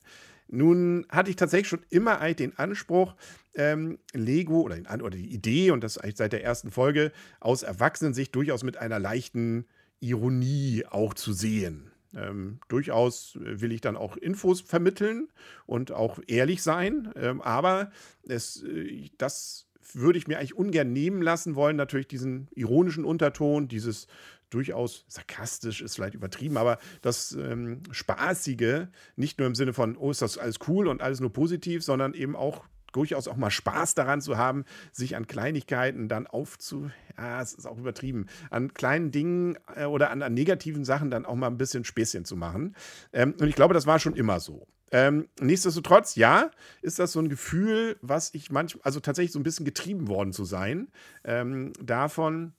Nun 0.47 1.05
hatte 1.09 1.29
ich 1.29 1.35
tatsächlich 1.35 1.67
schon 1.67 1.85
immer 1.89 2.19
eigentlich 2.19 2.49
den 2.49 2.57
Anspruch, 2.57 3.15
ähm, 3.55 3.97
Lego 4.13 4.61
oder, 4.61 4.75
den, 4.75 5.01
oder, 5.01 5.17
die 5.17 5.33
Idee, 5.33 5.71
und 5.71 5.83
das 5.83 5.95
seit 6.15 6.31
der 6.31 6.43
ersten 6.43 6.71
Folge, 6.71 7.11
aus 7.39 7.63
Erwachsenensicht 7.63 8.35
durchaus 8.35 8.63
mit 8.63 8.77
einer 8.77 8.99
leichten 8.99 9.65
Ironie 9.99 10.85
auch 10.89 11.13
zu 11.13 11.33
sehen. 11.33 11.91
Ähm, 12.13 12.59
durchaus 12.69 13.37
will 13.41 13.71
ich 13.71 13.81
dann 13.81 13.97
auch 13.97 14.15
Infos 14.17 14.61
vermitteln 14.61 15.27
und 15.65 15.91
auch 15.91 16.19
ehrlich 16.27 16.63
sein, 16.63 17.11
ähm, 17.15 17.41
aber 17.41 17.91
es, 18.23 18.63
äh, 18.63 19.09
das 19.17 19.67
würde 19.93 20.17
ich 20.17 20.27
mir 20.27 20.37
eigentlich 20.37 20.55
ungern 20.55 20.91
nehmen 20.93 21.21
lassen 21.21 21.55
wollen, 21.55 21.75
natürlich 21.75 22.07
diesen 22.07 22.47
ironischen 22.55 23.05
Unterton, 23.05 23.67
dieses 23.67 24.07
durchaus 24.49 25.05
sarkastisch 25.07 25.81
ist 25.81 25.95
vielleicht 25.95 26.13
übertrieben, 26.13 26.57
aber 26.57 26.77
das 27.01 27.33
ähm, 27.33 27.81
Spaßige, 27.91 28.87
nicht 29.15 29.39
nur 29.39 29.47
im 29.47 29.55
Sinne 29.55 29.73
von, 29.73 29.97
oh, 29.97 30.11
ist 30.11 30.21
das 30.21 30.37
alles 30.37 30.59
cool 30.67 30.87
und 30.87 31.01
alles 31.01 31.19
nur 31.19 31.33
positiv, 31.33 31.83
sondern 31.83 32.13
eben 32.13 32.35
auch 32.35 32.65
durchaus 32.93 33.27
auch 33.27 33.35
mal 33.35 33.51
Spaß 33.51 33.93
daran 33.95 34.21
zu 34.21 34.37
haben, 34.37 34.63
sich 34.93 35.15
an 35.17 35.27
Kleinigkeiten 35.27 36.07
dann 36.07 36.27
aufzu, 36.27 36.89
ja, 37.17 37.41
es 37.41 37.53
ist 37.53 37.65
auch 37.65 37.77
übertrieben, 37.77 38.27
an 38.49 38.73
kleinen 38.73 39.11
Dingen 39.11 39.57
äh, 39.75 39.85
oder 39.85 40.11
an, 40.11 40.21
an, 40.21 40.33
negativen 40.33 40.85
Sachen 40.85 41.11
dann 41.11 41.25
auch 41.25 41.35
mal 41.35 41.47
ein 41.47 41.57
bisschen 41.57 41.83
Späßchen 41.83 42.23
zu 42.23 42.37
machen. 42.37 42.75
Ähm, 43.11 43.33
und 43.39 43.47
ich 43.47 43.55
glaube, 43.55 43.73
das 43.73 43.85
war 43.85 43.99
schon 43.99 44.15
immer 44.15 44.39
so. 44.39 44.67
Ähm, 44.91 45.27
nichtsdestotrotz, 45.39 46.15
ja, 46.15 46.51
ist 46.81 46.99
das 46.99 47.11
so 47.11 47.19
ein 47.19 47.29
Gefühl, 47.29 47.97
was 48.01 48.33
ich 48.33 48.51
manchmal, 48.51 48.83
also 48.83 48.99
tatsächlich 48.99 49.31
so 49.31 49.39
ein 49.39 49.43
bisschen 49.43 49.65
getrieben 49.65 50.07
worden 50.07 50.31
zu 50.31 50.45
sein, 50.45 50.87
ähm, 51.23 51.73
davon, 51.81 52.53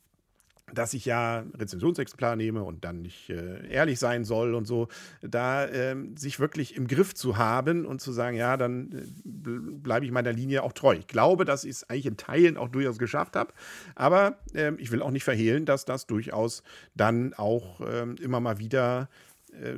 dass 0.73 0.95
ich 0.95 1.05
ja 1.05 1.45
Rezensionsexemplar 1.55 2.35
nehme 2.35 2.65
und 2.65 2.85
dann 2.85 3.03
nicht 3.03 3.31
äh, 3.31 3.69
ehrlich 3.69 4.01
sein 4.01 4.25
soll 4.25 4.55
und 4.55 4.67
so, 4.67 4.89
da 5.23 5.69
ähm, 5.69 6.17
sich 6.17 6.41
wirklich 6.41 6.75
im 6.75 6.89
Griff 6.89 7.15
zu 7.15 7.37
haben 7.37 7.87
und 7.87 8.01
zu 8.01 8.11
sagen, 8.11 8.37
ja, 8.37 8.57
dann 8.57 8.91
äh, 8.93 9.31
bleibe 9.79 10.05
ich 10.05 10.11
meiner 10.11 10.33
Linie 10.33 10.65
auch 10.65 10.73
treu. 10.73 10.97
Ich 10.97 11.07
glaube, 11.07 11.45
dass 11.45 11.63
ich 11.63 11.71
es 11.71 11.89
eigentlich 11.89 12.07
in 12.07 12.17
Teilen 12.17 12.57
auch 12.57 12.69
durchaus 12.69 12.99
geschafft 12.99 13.37
habe, 13.37 13.53
aber 13.95 14.39
äh, 14.55 14.73
ich 14.79 14.91
will 14.91 15.03
auch 15.03 15.13
nicht 15.13 15.25
verhehlen, 15.25 15.67
dass 15.67 15.85
das 15.85 16.09
durchaus 16.09 16.65
dann 16.97 17.33
auch 17.35 17.81
ähm, 17.89 18.17
immer 18.21 18.41
mal 18.41 18.59
wieder 18.59 19.09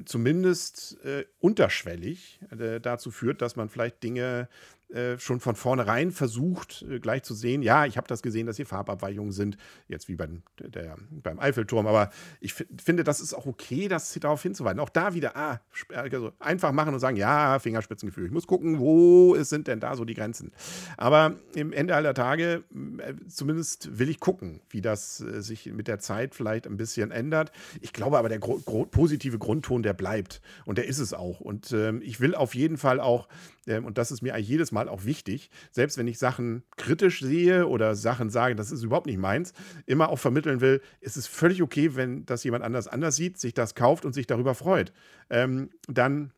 zumindest 0.05 0.99
äh, 1.05 1.25
unterschwellig 1.41 2.41
äh, 2.51 2.81
dazu 2.81 3.11
führt, 3.11 3.43
dass 3.43 3.57
man 3.57 3.69
vielleicht 3.69 4.03
Dinge 4.03 4.49
äh, 4.90 5.18
schon 5.18 5.40
von 5.40 5.54
vornherein 5.54 6.12
versucht, 6.12 6.85
äh, 6.88 6.99
gleich 6.99 7.23
zu 7.23 7.35
sehen, 7.35 7.62
ja, 7.62 7.85
ich 7.85 7.99
habe 7.99 8.07
das 8.07 8.23
gesehen, 8.23 8.47
dass 8.47 8.57
hier 8.57 8.64
Farbabweichungen 8.64 9.33
sind, 9.33 9.59
jetzt 9.87 10.09
wie 10.09 10.16
beim, 10.16 10.42
der, 10.59 10.97
beim 11.11 11.38
Eiffelturm, 11.38 11.87
aber 11.87 12.11
ich 12.40 12.54
finde, 12.54 13.04
das 13.04 13.21
ist 13.21 13.35
auch 13.35 13.45
okay, 13.45 13.88
das 13.88 14.14
darauf 14.14 14.42
hinzuweisen. 14.42 14.80
Auch 14.80 14.88
da 14.88 15.12
wieder, 15.12 15.37
ah, 15.37 15.61
also 15.95 16.33
einfach 16.38 16.73
machen 16.73 16.95
und 16.95 17.00
sagen, 17.00 17.16
ja, 17.16 17.59
Fingerspitzengefühl. 17.59 18.26
Ich 18.26 18.33
muss 18.33 18.47
gucken, 18.47 18.78
wo 18.78 19.37
sind 19.42 19.66
denn 19.66 19.78
da 19.78 19.95
so 19.95 20.07
die 20.07 20.14
Grenzen. 20.14 20.52
Aber 20.97 21.37
im 21.54 21.73
Ende 21.73 21.95
aller 21.95 22.14
Tage, 22.14 22.64
äh, 22.99 23.14
zumindest 23.28 23.99
will 23.99 24.09
ich 24.09 24.21
gucken, 24.21 24.62
wie 24.71 24.80
das 24.80 25.18
sich 25.18 25.66
mit 25.66 25.87
der 25.87 25.99
Zeit 25.99 26.35
vielleicht 26.35 26.66
ein 26.66 26.78
bisschen 26.78 27.11
ändert. 27.11 27.52
Ich 27.83 27.92
glaube 27.92 28.18
aber, 28.18 28.28
der 28.28 28.38
gro 28.38 28.59
positive 28.87 29.38
Grundton, 29.38 29.83
der 29.83 29.92
bleibt 29.92 30.40
und 30.64 30.78
der 30.78 30.87
ist 30.87 30.99
es 30.99 31.12
auch. 31.12 31.40
Und 31.40 31.73
ähm, 31.73 32.00
ich 32.02 32.21
will 32.21 32.35
auf 32.35 32.54
jeden 32.54 32.78
Fall 32.78 33.00
auch, 33.00 33.28
und 33.77 33.99
das 33.99 34.11
ist 34.11 34.23
mir 34.23 34.35
eigentlich 34.35 34.49
jedes 34.49 34.73
Mal 34.73 34.89
auch 34.89 35.05
wichtig, 35.05 35.51
selbst 35.71 35.99
wenn 35.99 36.09
ich 36.09 36.19
Sachen 36.19 36.63
kritisch 36.77 37.21
sehe 37.21 37.67
oder 37.67 37.95
Sachen 37.95 38.31
sage, 38.31 38.55
das 38.55 38.71
ist 38.71 38.83
überhaupt 38.83 39.07
nicht 39.07 39.19
meins, 39.19 39.53
immer 39.87 40.09
auch 40.09 40.19
vermitteln 40.19 40.61
will, 40.61 40.81
ist 41.01 41.17
es 41.17 41.27
völlig 41.27 41.63
okay, 41.63 41.95
wenn 41.95 42.25
das 42.27 42.45
jemand 42.45 42.65
anders 42.65 42.89
anders 42.89 43.17
sieht, 43.17 43.39
sich 43.39 43.55
das 43.55 43.75
kauft 43.75 44.05
und 44.05 44.13
sich 44.13 44.27
darüber 44.27 44.55
freut. 44.55 44.93
Ähm, 45.31 45.71
dann 45.87 46.33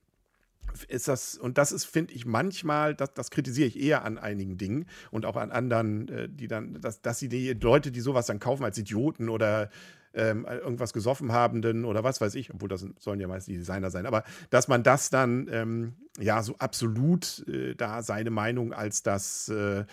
ist 0.88 1.08
das, 1.08 1.36
und 1.36 1.58
das 1.58 1.72
ist, 1.72 1.84
finde 1.84 2.14
ich, 2.14 2.26
manchmal, 2.26 2.94
das, 2.94 3.12
das 3.14 3.30
kritisiere 3.30 3.68
ich 3.68 3.78
eher 3.78 4.04
an 4.04 4.18
einigen 4.18 4.56
Dingen 4.56 4.86
und 5.10 5.26
auch 5.26 5.36
an 5.36 5.50
anderen, 5.50 6.08
äh, 6.08 6.28
die 6.28 6.48
dann, 6.48 6.80
dass, 6.80 7.00
dass 7.02 7.18
sie 7.18 7.28
die 7.28 7.52
Leute, 7.54 7.90
die 7.90 8.00
sowas 8.00 8.26
dann 8.26 8.38
kaufen 8.38 8.64
als 8.64 8.78
Idioten 8.78 9.28
oder 9.28 9.70
ähm, 10.14 10.44
irgendwas 10.44 10.92
gesoffen 10.92 11.32
habenden 11.32 11.84
oder 11.84 12.02
was 12.04 12.20
weiß 12.20 12.34
ich, 12.34 12.52
obwohl 12.52 12.68
das 12.68 12.86
sollen 12.98 13.20
ja 13.20 13.28
meist 13.28 13.48
die 13.48 13.56
Designer 13.56 13.90
sein, 13.90 14.06
aber 14.06 14.24
dass 14.50 14.68
man 14.68 14.82
das 14.82 15.10
dann 15.10 15.48
ähm, 15.50 15.94
ja 16.18 16.42
so 16.42 16.56
absolut 16.58 17.46
äh, 17.48 17.74
da 17.74 18.02
seine 18.02 18.30
Meinung 18.30 18.72
als 18.72 19.02
das 19.02 19.48
äh, 19.48 19.84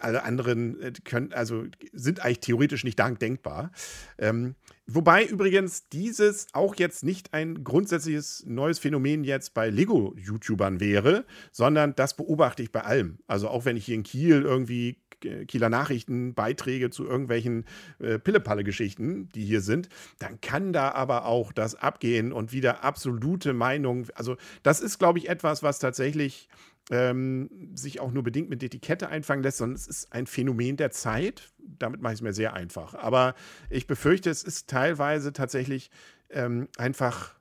alle 0.00 0.24
anderen 0.24 0.80
äh, 0.80 0.92
können, 1.04 1.32
also 1.32 1.64
sind 1.92 2.24
eigentlich 2.24 2.40
theoretisch 2.40 2.84
nicht 2.84 2.98
denkbar. 2.98 3.70
Ähm, 4.18 4.54
wobei 4.86 5.24
übrigens 5.24 5.88
dieses 5.88 6.46
auch 6.52 6.74
jetzt 6.76 7.04
nicht 7.04 7.34
ein 7.34 7.64
grundsätzliches 7.64 8.44
neues 8.46 8.78
Phänomen 8.78 9.24
jetzt 9.24 9.54
bei 9.54 9.70
Lego-YouTubern 9.70 10.80
wäre, 10.80 11.24
sondern 11.52 11.94
das 11.94 12.16
beobachte 12.16 12.62
ich 12.62 12.72
bei 12.72 12.82
allem. 12.82 13.18
Also 13.26 13.48
auch 13.48 13.64
wenn 13.64 13.76
ich 13.76 13.86
hier 13.86 13.94
in 13.94 14.02
Kiel 14.02 14.42
irgendwie 14.42 14.98
Kieler 15.46 15.70
Nachrichten 15.70 16.34
Beiträge 16.34 16.90
zu 16.90 17.04
irgendwelchen 17.06 17.64
äh, 17.98 18.18
Pillepalle-Geschichten, 18.18 19.28
die 19.34 19.44
hier 19.44 19.60
sind, 19.60 19.88
dann 20.18 20.40
kann 20.40 20.72
da 20.72 20.92
aber 20.92 21.26
auch 21.26 21.52
das 21.52 21.74
abgehen 21.74 22.32
und 22.32 22.52
wieder 22.52 22.84
absolute 22.84 23.54
Meinung. 23.54 24.06
Also, 24.14 24.36
das 24.62 24.80
ist, 24.80 24.98
glaube 24.98 25.18
ich, 25.18 25.28
etwas, 25.28 25.62
was 25.62 25.78
tatsächlich 25.78 26.48
ähm, 26.90 27.48
sich 27.74 28.00
auch 28.00 28.12
nur 28.12 28.22
bedingt 28.22 28.50
mit 28.50 28.62
Etikette 28.62 29.08
einfangen 29.08 29.42
lässt, 29.42 29.58
sondern 29.58 29.76
es 29.76 29.86
ist 29.86 30.12
ein 30.12 30.26
Phänomen 30.26 30.76
der 30.76 30.90
Zeit. 30.90 31.52
Damit 31.58 32.00
mache 32.02 32.12
ich 32.12 32.18
es 32.18 32.22
mir 32.22 32.32
sehr 32.32 32.54
einfach. 32.54 32.94
Aber 32.94 33.34
ich 33.70 33.86
befürchte, 33.86 34.30
es 34.30 34.42
ist 34.42 34.68
teilweise 34.68 35.32
tatsächlich 35.32 35.90
ähm, 36.30 36.68
einfach 36.76 37.34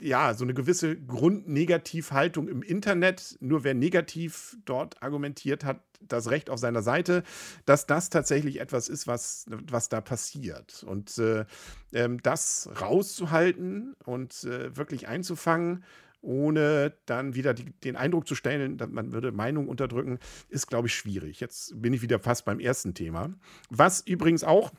ja, 0.00 0.34
so 0.34 0.44
eine 0.44 0.54
gewisse 0.54 0.96
Grundnegativhaltung 0.96 2.48
im 2.48 2.62
Internet. 2.62 3.36
Nur 3.40 3.64
wer 3.64 3.74
negativ 3.74 4.56
dort 4.64 5.02
argumentiert, 5.02 5.64
hat 5.64 5.80
das 6.00 6.30
Recht 6.30 6.50
auf 6.50 6.58
seiner 6.58 6.82
Seite, 6.82 7.22
dass 7.64 7.86
das 7.86 8.10
tatsächlich 8.10 8.60
etwas 8.60 8.88
ist, 8.88 9.06
was, 9.06 9.46
was 9.48 9.88
da 9.88 10.00
passiert. 10.00 10.84
Und 10.86 11.18
äh, 11.18 11.44
ähm, 11.92 12.20
das 12.22 12.68
rauszuhalten 12.80 13.94
und 14.04 14.44
äh, 14.44 14.76
wirklich 14.76 15.08
einzufangen, 15.08 15.84
ohne 16.26 16.92
dann 17.06 17.34
wieder 17.34 17.54
die, 17.54 17.72
den 17.80 17.96
Eindruck 17.96 18.26
zu 18.26 18.34
stellen, 18.34 18.76
dass 18.76 18.90
man 18.90 19.12
würde 19.12 19.32
Meinung 19.32 19.68
unterdrücken, 19.68 20.18
ist, 20.48 20.66
glaube 20.66 20.88
ich, 20.88 20.94
schwierig. 20.94 21.40
Jetzt 21.40 21.80
bin 21.80 21.92
ich 21.92 22.02
wieder 22.02 22.18
fast 22.18 22.44
beim 22.44 22.60
ersten 22.60 22.94
Thema. 22.94 23.32
Was 23.70 24.00
übrigens 24.00 24.44
auch 24.44 24.72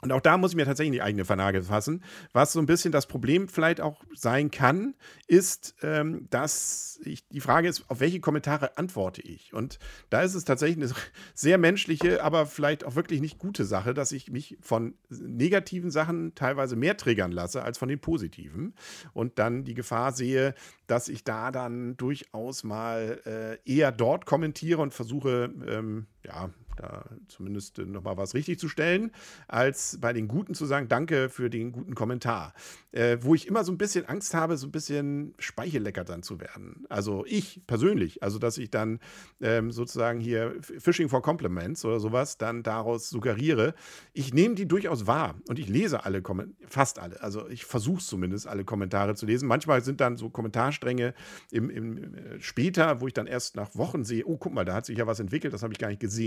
und 0.00 0.12
auch 0.12 0.20
da 0.20 0.38
muss 0.38 0.52
ich 0.52 0.56
mir 0.56 0.64
tatsächlich 0.64 0.96
die 0.96 1.02
eigene 1.02 1.24
Vernagel 1.24 1.62
fassen. 1.62 2.04
Was 2.32 2.52
so 2.52 2.60
ein 2.60 2.66
bisschen 2.66 2.92
das 2.92 3.06
Problem 3.06 3.48
vielleicht 3.48 3.80
auch 3.80 4.04
sein 4.14 4.52
kann, 4.52 4.94
ist, 5.26 5.74
ähm, 5.82 6.28
dass 6.30 7.00
ich, 7.04 7.26
die 7.28 7.40
Frage 7.40 7.68
ist, 7.68 7.90
auf 7.90 7.98
welche 7.98 8.20
Kommentare 8.20 8.78
antworte 8.78 9.22
ich? 9.22 9.52
Und 9.52 9.80
da 10.08 10.22
ist 10.22 10.34
es 10.34 10.44
tatsächlich 10.44 10.84
eine 10.84 10.94
sehr 11.34 11.58
menschliche, 11.58 12.22
aber 12.22 12.46
vielleicht 12.46 12.84
auch 12.84 12.94
wirklich 12.94 13.20
nicht 13.20 13.38
gute 13.38 13.64
Sache, 13.64 13.92
dass 13.92 14.12
ich 14.12 14.30
mich 14.30 14.56
von 14.60 14.94
negativen 15.08 15.90
Sachen 15.90 16.34
teilweise 16.36 16.76
mehr 16.76 16.96
triggern 16.96 17.32
lasse 17.32 17.64
als 17.64 17.78
von 17.78 17.88
den 17.88 17.98
positiven. 17.98 18.74
Und 19.14 19.40
dann 19.40 19.64
die 19.64 19.74
Gefahr 19.74 20.12
sehe, 20.12 20.54
dass 20.86 21.08
ich 21.08 21.24
da 21.24 21.50
dann 21.50 21.96
durchaus 21.96 22.62
mal 22.62 23.20
äh, 23.26 23.70
eher 23.70 23.90
dort 23.90 24.26
kommentiere 24.26 24.80
und 24.80 24.94
versuche, 24.94 25.52
ähm, 25.66 26.06
ja, 26.28 26.50
da 26.76 27.04
zumindest 27.26 27.78
nochmal 27.78 28.16
was 28.16 28.34
richtig 28.34 28.58
zu 28.58 28.68
stellen, 28.68 29.10
als 29.48 29.98
bei 30.00 30.12
den 30.12 30.28
Guten 30.28 30.54
zu 30.54 30.66
sagen, 30.66 30.88
danke 30.88 31.28
für 31.28 31.50
den 31.50 31.72
guten 31.72 31.94
Kommentar. 31.94 32.54
Äh, 32.92 33.18
wo 33.20 33.34
ich 33.34 33.46
immer 33.46 33.64
so 33.64 33.72
ein 33.72 33.78
bisschen 33.78 34.06
Angst 34.06 34.34
habe, 34.34 34.56
so 34.56 34.66
ein 34.66 34.72
bisschen 34.72 35.34
Speichellecker 35.38 36.04
dann 36.04 36.22
zu 36.22 36.40
werden. 36.40 36.86
Also 36.88 37.24
ich 37.26 37.62
persönlich, 37.66 38.22
also 38.22 38.38
dass 38.38 38.58
ich 38.58 38.70
dann 38.70 39.00
ähm, 39.40 39.70
sozusagen 39.70 40.20
hier 40.20 40.54
Fishing 40.60 41.08
for 41.08 41.22
Compliments 41.22 41.84
oder 41.84 42.00
sowas 42.00 42.38
dann 42.38 42.62
daraus 42.62 43.10
suggeriere. 43.10 43.74
Ich 44.12 44.32
nehme 44.32 44.54
die 44.54 44.66
durchaus 44.66 45.06
wahr 45.06 45.34
und 45.48 45.58
ich 45.58 45.68
lese 45.68 46.04
alle, 46.04 46.22
fast 46.66 46.98
alle. 46.98 47.20
Also 47.22 47.48
ich 47.48 47.64
versuche 47.64 48.02
zumindest 48.02 48.46
alle 48.46 48.64
Kommentare 48.64 49.14
zu 49.14 49.26
lesen. 49.26 49.48
Manchmal 49.48 49.82
sind 49.82 50.00
dann 50.00 50.16
so 50.16 50.30
Kommentarstränge 50.30 51.14
im, 51.50 51.70
im, 51.70 52.14
äh, 52.14 52.40
später, 52.40 53.00
wo 53.00 53.06
ich 53.06 53.14
dann 53.14 53.26
erst 53.26 53.56
nach 53.56 53.74
Wochen 53.74 54.04
sehe, 54.04 54.24
oh, 54.26 54.36
guck 54.36 54.54
mal, 54.54 54.64
da 54.64 54.74
hat 54.74 54.86
sich 54.86 54.98
ja 54.98 55.06
was 55.06 55.20
entwickelt, 55.20 55.52
das 55.52 55.62
habe 55.62 55.72
ich 55.72 55.78
gar 55.78 55.88
nicht 55.88 56.00
gesehen. 56.00 56.17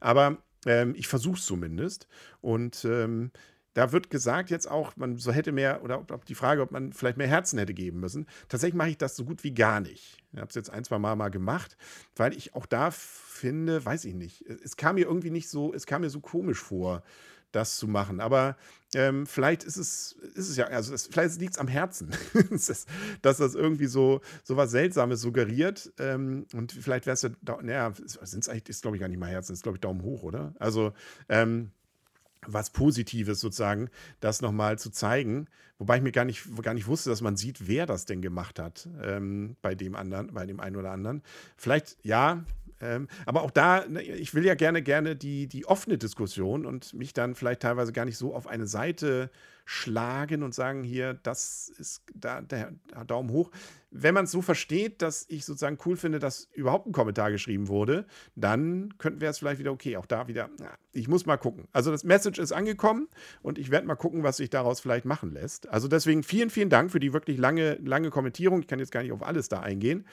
Aber 0.00 0.38
ähm, 0.66 0.94
ich 0.96 1.08
versuche 1.08 1.38
es 1.38 1.46
zumindest. 1.46 2.08
Und 2.40 2.84
ähm, 2.84 3.30
da 3.76 3.92
wird 3.92 4.08
gesagt 4.08 4.48
jetzt 4.48 4.70
auch, 4.70 4.96
man 4.96 5.18
so 5.18 5.32
hätte 5.32 5.52
mehr, 5.52 5.82
oder 5.84 5.98
ob, 6.00 6.10
ob, 6.10 6.24
die 6.24 6.34
Frage, 6.34 6.62
ob 6.62 6.70
man 6.70 6.94
vielleicht 6.94 7.18
mehr 7.18 7.26
Herzen 7.26 7.58
hätte 7.58 7.74
geben 7.74 8.00
müssen. 8.00 8.26
Tatsächlich 8.48 8.74
mache 8.74 8.88
ich 8.88 8.98
das 8.98 9.16
so 9.16 9.24
gut 9.26 9.44
wie 9.44 9.52
gar 9.52 9.80
nicht. 9.80 10.16
Ich 10.32 10.38
habe 10.38 10.48
es 10.48 10.54
jetzt 10.54 10.70
ein, 10.70 10.82
zwei 10.82 10.98
Mal 10.98 11.14
mal 11.14 11.28
gemacht, 11.28 11.76
weil 12.16 12.34
ich 12.34 12.54
auch 12.54 12.64
da 12.64 12.90
finde, 12.90 13.84
weiß 13.84 14.06
ich 14.06 14.14
nicht, 14.14 14.46
es 14.46 14.76
kam 14.76 14.94
mir 14.94 15.04
irgendwie 15.04 15.30
nicht 15.30 15.50
so, 15.50 15.74
es 15.74 15.84
kam 15.84 16.00
mir 16.00 16.10
so 16.10 16.20
komisch 16.20 16.58
vor 16.58 17.02
das 17.52 17.76
zu 17.76 17.88
machen. 17.88 18.20
Aber 18.20 18.56
ähm, 18.94 19.26
vielleicht 19.26 19.64
ist 19.64 19.76
es, 19.76 20.12
ist 20.34 20.48
es 20.48 20.56
ja, 20.56 20.66
also 20.66 20.94
es, 20.94 21.06
vielleicht 21.06 21.40
liegt 21.40 21.54
es 21.54 21.58
am 21.58 21.68
Herzen, 21.68 22.10
dass 23.22 23.36
das 23.36 23.54
irgendwie 23.54 23.86
so, 23.86 24.20
so 24.44 24.56
was 24.56 24.70
Seltsames 24.70 25.20
suggeriert. 25.20 25.92
Ähm, 25.98 26.46
und 26.54 26.72
vielleicht 26.72 27.06
wäre 27.06 27.14
es 27.14 27.22
ja, 27.22 27.30
naja, 27.62 27.92
sind 27.94 28.42
es 28.42 28.48
eigentlich, 28.48 28.68
ist 28.68 28.82
glaube 28.82 28.96
ich 28.96 29.00
gar 29.00 29.08
nicht 29.08 29.18
mal 29.18 29.30
Herzen, 29.30 29.52
ist 29.52 29.62
glaube 29.62 29.76
ich 29.76 29.80
Daumen 29.80 30.02
hoch, 30.02 30.22
oder? 30.22 30.54
Also, 30.58 30.92
ähm, 31.28 31.72
was 32.48 32.70
Positives 32.70 33.40
sozusagen, 33.40 33.90
das 34.20 34.40
nochmal 34.40 34.78
zu 34.78 34.90
zeigen. 34.90 35.48
Wobei 35.78 35.96
ich 35.96 36.02
mir 36.02 36.12
gar 36.12 36.24
nicht, 36.24 36.46
gar 36.62 36.74
nicht 36.74 36.86
wusste, 36.86 37.10
dass 37.10 37.20
man 37.20 37.36
sieht, 37.36 37.66
wer 37.66 37.86
das 37.86 38.04
denn 38.04 38.22
gemacht 38.22 38.58
hat 38.58 38.88
ähm, 39.02 39.56
bei 39.62 39.74
dem 39.74 39.94
anderen, 39.94 40.32
bei 40.32 40.46
dem 40.46 40.60
einen 40.60 40.76
oder 40.76 40.92
anderen. 40.92 41.22
Vielleicht, 41.56 41.98
ja, 42.02 42.44
ähm, 42.80 43.08
aber 43.24 43.42
auch 43.42 43.50
da, 43.50 43.86
ne, 43.86 44.02
ich 44.02 44.34
will 44.34 44.44
ja 44.44 44.54
gerne, 44.54 44.82
gerne 44.82 45.16
die, 45.16 45.46
die 45.46 45.66
offene 45.66 45.98
Diskussion 45.98 46.66
und 46.66 46.92
mich 46.94 47.12
dann 47.12 47.34
vielleicht 47.34 47.62
teilweise 47.62 47.92
gar 47.92 48.04
nicht 48.04 48.18
so 48.18 48.34
auf 48.34 48.46
eine 48.46 48.66
Seite 48.66 49.30
schlagen 49.68 50.44
und 50.44 50.54
sagen, 50.54 50.84
hier, 50.84 51.14
das 51.24 51.68
ist 51.76 52.02
da, 52.14 52.40
der 52.40 52.72
Daumen 53.06 53.30
hoch. 53.30 53.50
Wenn 53.90 54.14
man 54.14 54.24
es 54.24 54.30
so 54.30 54.40
versteht, 54.40 55.02
dass 55.02 55.26
ich 55.28 55.44
sozusagen 55.44 55.76
cool 55.84 55.96
finde, 55.96 56.20
dass 56.20 56.48
überhaupt 56.54 56.86
ein 56.86 56.92
Kommentar 56.92 57.32
geschrieben 57.32 57.66
wurde, 57.66 58.06
dann 58.36 58.96
könnten 58.98 59.20
wir 59.20 59.28
es 59.28 59.38
vielleicht 59.38 59.58
wieder, 59.58 59.72
okay, 59.72 59.96
auch 59.96 60.06
da 60.06 60.28
wieder, 60.28 60.50
ich 60.92 61.08
muss 61.08 61.26
mal 61.26 61.36
gucken. 61.36 61.66
Also 61.72 61.90
das 61.90 62.04
Message 62.04 62.38
ist 62.38 62.52
angekommen 62.52 63.08
und 63.42 63.58
ich 63.58 63.72
werde 63.72 63.88
mal 63.88 63.96
gucken, 63.96 64.22
was 64.22 64.36
sich 64.36 64.50
daraus 64.50 64.78
vielleicht 64.78 65.04
machen 65.04 65.32
lässt. 65.32 65.68
Also 65.68 65.88
deswegen 65.88 66.22
vielen, 66.22 66.50
vielen 66.50 66.70
Dank 66.70 66.92
für 66.92 67.00
die 67.00 67.12
wirklich 67.12 67.36
lange, 67.36 67.74
lange 67.84 68.10
Kommentierung. 68.10 68.60
Ich 68.60 68.68
kann 68.68 68.78
jetzt 68.78 68.92
gar 68.92 69.02
nicht 69.02 69.12
auf 69.12 69.22
alles 69.24 69.48
da 69.48 69.60
eingehen, 69.60 70.06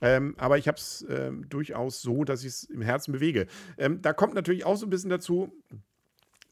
ähm, 0.00 0.36
aber 0.38 0.56
ich 0.56 0.68
habe 0.68 0.78
es 0.78 1.04
ähm, 1.08 1.48
durchaus 1.48 2.00
so, 2.00 2.22
dass 2.22 2.42
ich 2.42 2.48
es 2.48 2.64
im 2.64 2.82
Herzen 2.82 3.10
bewege. 3.10 3.48
Ähm, 3.76 4.02
da 4.02 4.12
kommt 4.12 4.34
natürlich 4.34 4.64
auch 4.64 4.76
so 4.76 4.86
ein 4.86 4.90
bisschen 4.90 5.10
dazu, 5.10 5.52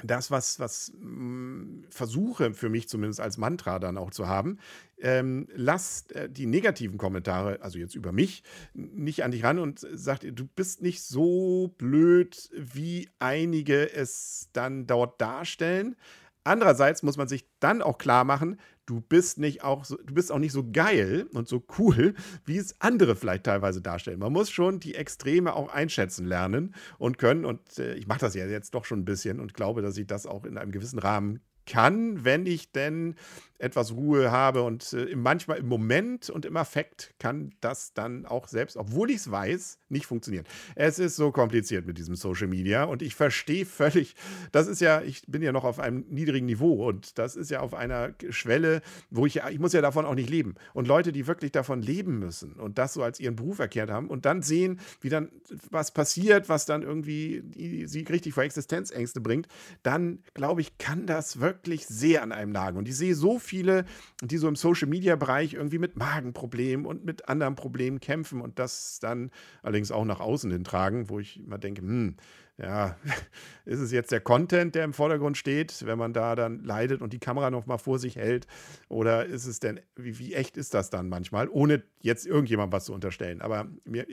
das, 0.02 0.30
was, 0.30 0.60
was 0.60 0.92
mh, 0.98 1.08
mm, 1.08 1.84
versuche 1.90 2.54
für 2.54 2.68
mich 2.68 2.88
zumindest 2.88 3.20
als 3.20 3.36
Mantra 3.36 3.78
dann 3.78 3.98
auch 3.98 4.10
zu 4.10 4.28
haben, 4.28 4.58
ähm, 4.98 5.48
lass 5.54 6.06
äh, 6.10 6.28
die 6.28 6.46
negativen 6.46 6.98
Kommentare, 6.98 7.60
also 7.62 7.78
jetzt 7.78 7.94
über 7.94 8.12
mich, 8.12 8.42
nicht 8.74 9.24
an 9.24 9.30
dich 9.30 9.44
ran 9.44 9.58
und 9.58 9.86
sag, 9.92 10.20
du 10.20 10.46
bist 10.46 10.82
nicht 10.82 11.02
so 11.02 11.74
blöd, 11.78 12.50
wie 12.54 13.08
einige 13.18 13.92
es 13.92 14.48
dann 14.52 14.86
dort 14.86 15.20
darstellen. 15.20 15.96
Andererseits 16.44 17.02
muss 17.02 17.16
man 17.16 17.28
sich 17.28 17.46
dann 17.60 17.82
auch 17.82 17.98
klar 17.98 18.24
machen, 18.24 18.58
du 18.86 19.00
bist 19.00 19.38
nicht 19.38 19.62
auch 19.62 19.84
so, 19.84 19.96
du 19.96 20.14
bist 20.14 20.32
auch 20.32 20.38
nicht 20.38 20.52
so 20.52 20.70
geil 20.70 21.26
und 21.32 21.46
so 21.46 21.64
cool, 21.78 22.14
wie 22.44 22.56
es 22.56 22.80
andere 22.80 23.16
vielleicht 23.16 23.44
teilweise 23.44 23.82
darstellen. 23.82 24.18
Man 24.18 24.32
muss 24.32 24.50
schon 24.50 24.80
die 24.80 24.94
Extreme 24.94 25.54
auch 25.54 25.68
einschätzen 25.68 26.26
lernen 26.26 26.74
und 26.98 27.18
können. 27.18 27.44
Und 27.44 27.78
äh, 27.78 27.94
ich 27.94 28.06
mache 28.06 28.20
das 28.20 28.34
ja 28.34 28.46
jetzt 28.46 28.74
doch 28.74 28.84
schon 28.84 29.00
ein 29.00 29.04
bisschen 29.04 29.40
und 29.40 29.54
glaube, 29.54 29.82
dass 29.82 29.98
ich 29.98 30.06
das 30.06 30.26
auch 30.26 30.44
in 30.44 30.56
einem 30.56 30.72
gewissen 30.72 30.98
Rahmen 30.98 31.40
kann, 31.66 32.24
wenn 32.24 32.46
ich 32.46 32.72
denn 32.72 33.14
etwas 33.58 33.92
Ruhe 33.92 34.30
habe 34.30 34.62
und 34.62 34.92
äh, 34.92 35.14
manchmal 35.16 35.58
im 35.58 35.66
Moment 35.66 36.30
und 36.30 36.44
im 36.44 36.56
Affekt 36.56 37.14
kann 37.18 37.54
das 37.60 37.92
dann 37.92 38.24
auch 38.24 38.48
selbst, 38.48 38.76
obwohl 38.76 39.10
ich 39.10 39.16
es 39.16 39.30
weiß, 39.30 39.78
nicht 39.88 40.06
funktionieren. 40.06 40.44
Es 40.76 40.98
ist 40.98 41.16
so 41.16 41.32
kompliziert 41.32 41.86
mit 41.86 41.98
diesem 41.98 42.14
Social 42.14 42.46
Media 42.46 42.84
und 42.84 43.02
ich 43.02 43.14
verstehe 43.14 43.66
völlig, 43.66 44.14
das 44.52 44.68
ist 44.68 44.80
ja, 44.80 45.02
ich 45.02 45.22
bin 45.26 45.42
ja 45.42 45.52
noch 45.52 45.64
auf 45.64 45.80
einem 45.80 46.04
niedrigen 46.08 46.46
Niveau 46.46 46.86
und 46.88 47.18
das 47.18 47.36
ist 47.36 47.50
ja 47.50 47.60
auf 47.60 47.74
einer 47.74 48.14
Schwelle, 48.30 48.80
wo 49.10 49.26
ich 49.26 49.34
ja, 49.34 49.48
ich 49.48 49.58
muss 49.58 49.72
ja 49.72 49.80
davon 49.80 50.06
auch 50.06 50.14
nicht 50.14 50.30
leben. 50.30 50.54
Und 50.72 50.86
Leute, 50.86 51.12
die 51.12 51.26
wirklich 51.26 51.52
davon 51.52 51.82
leben 51.82 52.18
müssen 52.18 52.52
und 52.52 52.78
das 52.78 52.94
so 52.94 53.02
als 53.02 53.18
ihren 53.18 53.36
Beruf 53.36 53.58
erklärt 53.58 53.90
haben 53.90 54.08
und 54.08 54.24
dann 54.24 54.42
sehen, 54.42 54.80
wie 55.00 55.08
dann 55.08 55.30
was 55.70 55.92
passiert, 55.92 56.48
was 56.48 56.64
dann 56.64 56.82
irgendwie 56.82 57.42
sie 57.86 58.02
richtig 58.02 58.34
vor 58.34 58.44
Existenzängste 58.44 59.20
bringt, 59.20 59.48
dann 59.82 60.20
glaube 60.34 60.60
ich, 60.60 60.78
kann 60.78 61.06
das 61.06 61.40
wirklich 61.40 61.86
sehr 61.86 62.22
an 62.22 62.32
einem 62.32 62.52
nagen. 62.52 62.78
Und 62.78 62.88
ich 62.88 62.96
sehe 62.96 63.14
so 63.14 63.38
viele, 63.48 63.84
die 64.22 64.38
so 64.38 64.46
im 64.46 64.56
Social-Media-Bereich 64.56 65.54
irgendwie 65.54 65.78
mit 65.78 65.96
Magenproblemen 65.96 66.86
und 66.86 67.04
mit 67.04 67.28
anderen 67.28 67.54
Problemen 67.54 68.00
kämpfen 68.00 68.40
und 68.40 68.58
das 68.58 68.98
dann 69.00 69.30
allerdings 69.62 69.90
auch 69.90 70.04
nach 70.04 70.20
außen 70.20 70.50
hin 70.50 70.64
tragen, 70.64 71.08
wo 71.08 71.18
ich 71.18 71.40
immer 71.40 71.58
denke, 71.58 71.82
hm, 71.82 72.16
ja, 72.60 72.96
ist 73.64 73.78
es 73.78 73.92
jetzt 73.92 74.10
der 74.10 74.20
Content, 74.20 74.74
der 74.74 74.84
im 74.84 74.92
Vordergrund 74.92 75.36
steht, 75.36 75.86
wenn 75.86 75.98
man 75.98 76.12
da 76.12 76.34
dann 76.34 76.64
leidet 76.64 77.02
und 77.02 77.12
die 77.12 77.20
Kamera 77.20 77.50
noch 77.50 77.66
mal 77.66 77.78
vor 77.78 77.98
sich 77.98 78.16
hält? 78.16 78.46
Oder 78.88 79.26
ist 79.26 79.46
es 79.46 79.60
denn, 79.60 79.80
wie, 79.94 80.18
wie 80.18 80.34
echt 80.34 80.56
ist 80.56 80.74
das 80.74 80.90
dann 80.90 81.08
manchmal, 81.08 81.48
ohne 81.48 81.82
jetzt 82.00 82.26
irgendjemandem 82.26 82.72
was 82.72 82.86
zu 82.86 82.92
unterstellen? 82.92 83.40
Aber 83.40 83.68
mir, 83.84 84.06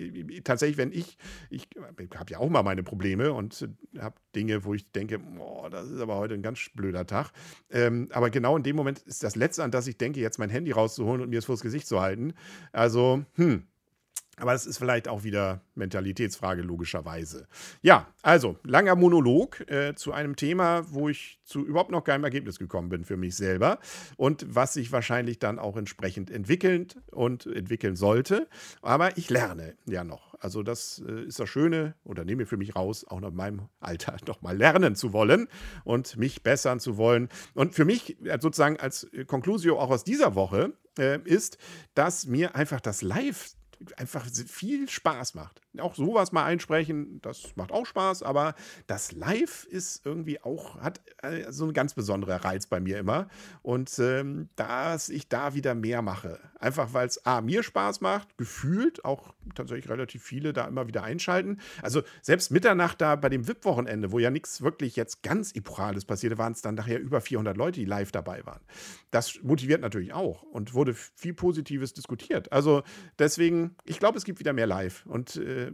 tatsächlich, 0.44 0.78
wenn 0.78 0.92
ich, 0.92 1.18
ich 1.50 1.68
habe 2.16 2.32
ja 2.32 2.38
auch 2.38 2.50
mal 2.50 2.64
meine 2.64 2.84
Probleme 2.84 3.34
und 3.34 3.68
habe 3.98 4.16
Dinge, 4.36 4.64
wo 4.64 4.74
ich 4.74 4.92
denke, 4.92 5.20
oh, 5.40 5.68
das 5.70 5.90
ist 5.90 6.00
aber 6.00 6.18
heute 6.18 6.36
ein 6.36 6.44
ganz 6.44 6.60
blöder 6.74 7.08
Tag. 7.08 7.32
Ähm, 7.72 8.10
aber 8.12 8.30
genau 8.30 8.56
in 8.58 8.64
dem 8.64 8.76
Moment 8.76 9.00
ist 9.00 9.24
das 9.24 9.36
Letzte, 9.36 9.64
an 9.64 9.72
das 9.72 9.88
ich 9.88 9.98
denke, 9.98 10.20
jetzt 10.20 10.38
mein 10.38 10.50
Handy 10.50 10.72
rauszuholen 10.72 11.22
und 11.22 11.30
mir 11.30 11.40
es 11.40 11.46
vors 11.46 11.62
Gesicht 11.62 11.88
zu 11.88 12.00
halten. 12.00 12.34
Also, 12.72 13.24
hm, 13.34 13.64
aber 14.38 14.52
das 14.52 14.66
ist 14.66 14.78
vielleicht 14.78 15.08
auch 15.08 15.24
wieder 15.24 15.62
Mentalitätsfrage, 15.76 16.62
logischerweise. 16.62 17.48
Ja, 17.82 18.08
also 18.22 18.58
langer 18.64 18.96
Monolog 18.96 19.70
äh, 19.70 19.96
zu 19.96 20.12
einem 20.12 20.36
Thema, 20.36 20.86
wo 20.92 21.10
ich 21.10 21.40
zu 21.46 21.66
überhaupt 21.66 21.92
noch 21.92 22.04
keinem 22.04 22.24
Ergebnis 22.24 22.60
gekommen 22.60 22.90
bin 22.90 23.06
für 23.06 23.18
mich 23.18 23.36
selber 23.36 23.80
und 24.18 24.46
was 24.50 24.74
sich 24.74 24.92
wahrscheinlich 24.92 25.40
dann 25.40 25.60
auch 25.60 25.78
entsprechend 25.78 26.32
entwickeln 26.32 26.88
und 27.12 27.46
entwickeln 27.46 27.96
sollte. 27.96 28.48
Aber 28.82 29.18
ich 29.18 29.30
lerne 29.30 29.76
ja 29.86 30.04
noch. 30.04 30.36
Also, 30.40 30.64
das 30.64 31.02
äh, 31.08 31.24
ist 31.24 31.40
das 31.40 31.50
Schöne 31.50 31.96
oder 32.04 32.26
nehme 32.26 32.46
für 32.46 32.58
mich 32.58 32.76
raus, 32.76 33.06
auch 33.08 33.20
noch 33.20 33.30
in 33.30 33.36
meinem 33.36 33.62
Alter 33.80 34.18
noch 34.28 34.42
mal 34.42 34.58
lernen 34.58 34.96
zu 34.96 35.14
wollen 35.14 35.48
und 35.84 36.18
mich 36.18 36.44
bessern 36.44 36.80
zu 36.80 36.98
wollen. 36.98 37.30
Und 37.54 37.74
für 37.74 37.86
mich 37.86 38.22
äh, 38.26 38.38
sozusagen 38.42 38.78
als 38.80 39.08
Conclusio 39.28 39.80
auch 39.80 39.90
aus 39.90 40.04
dieser 40.04 40.36
Woche 40.36 40.74
äh, 40.98 41.20
ist, 41.24 41.58
dass 41.94 42.26
mir 42.26 42.56
einfach 42.56 42.82
das 42.82 43.02
Live 43.02 43.56
einfach 43.98 44.26
viel 44.48 44.90
Spaß 44.90 45.36
macht. 45.36 45.62
Auch 45.80 45.96
sowas 45.96 46.32
mal 46.32 46.46
einsprechen, 46.46 47.20
das 47.22 47.56
macht 47.56 47.72
auch 47.72 47.86
Spaß, 47.86 48.24
aber 48.24 48.56
das 48.88 49.12
Live 49.12 49.66
ist 49.66 50.06
irgendwie 50.06 50.42
auch, 50.42 50.80
hat 50.80 51.02
äh, 51.24 51.52
so 51.52 51.66
ein 51.66 51.74
ganz 51.74 51.94
besonderer 51.94 52.44
Reiz 52.44 52.68
bei 52.68 52.80
mir 52.80 53.00
immer. 53.00 53.28
Und 53.62 53.98
ähm, 54.00 54.50
dass 54.56 55.10
ich 55.10 55.28
da 55.28 55.54
wieder 55.54 55.76
mehr 55.76 56.02
mache. 56.02 56.40
Einfach 56.60 56.94
weil 56.94 57.08
es 57.08 57.26
A, 57.26 57.42
mir 57.42 57.64
Spaß 57.64 58.02
macht, 58.02 58.38
gefühlt 58.38 59.06
auch 59.06 59.34
tatsächlich 59.54 59.90
relativ 59.90 60.24
viele 60.24 60.54
da 60.54 60.66
immer 60.66 60.88
wieder 60.88 61.04
einschalten. 61.04 61.60
Also 61.82 62.02
selbst 62.22 62.52
Mitternacht 62.52 63.02
da 63.02 63.16
bei 63.16 63.30
dem 63.30 63.48
VIP-Wochenende, 63.48 64.12
wo 64.12 64.20
ja 64.20 64.32
nichts 64.32 64.62
wirklich 64.62 64.96
jetzt 64.96 65.22
ganz 65.22 65.52
Epochales 65.54 66.06
passierte, 66.06 66.38
waren 66.38 66.54
es 66.54 66.62
dann 66.62 66.76
nachher 66.76 67.00
über 67.00 67.22
400 67.22 67.58
Leute, 67.58 67.80
die 67.80 67.86
live 67.86 68.12
dabei 68.12 68.46
waren. 68.46 68.62
Das 69.12 69.40
motiviert 69.44 69.82
natürlich 69.82 70.14
auch 70.14 70.44
und 70.44 70.74
wurde 70.74 70.94
viel 70.94 71.34
Positives 71.34 71.94
diskutiert. 71.94 72.52
Also 72.52 72.84
deswegen, 73.20 73.76
ich 73.84 74.00
glaube, 74.00 74.18
es 74.18 74.26
gibt 74.26 74.40
wieder 74.40 74.54
mehr 74.54 74.68
live. 74.68 75.06
Und 75.06 75.36
äh, 75.36 75.65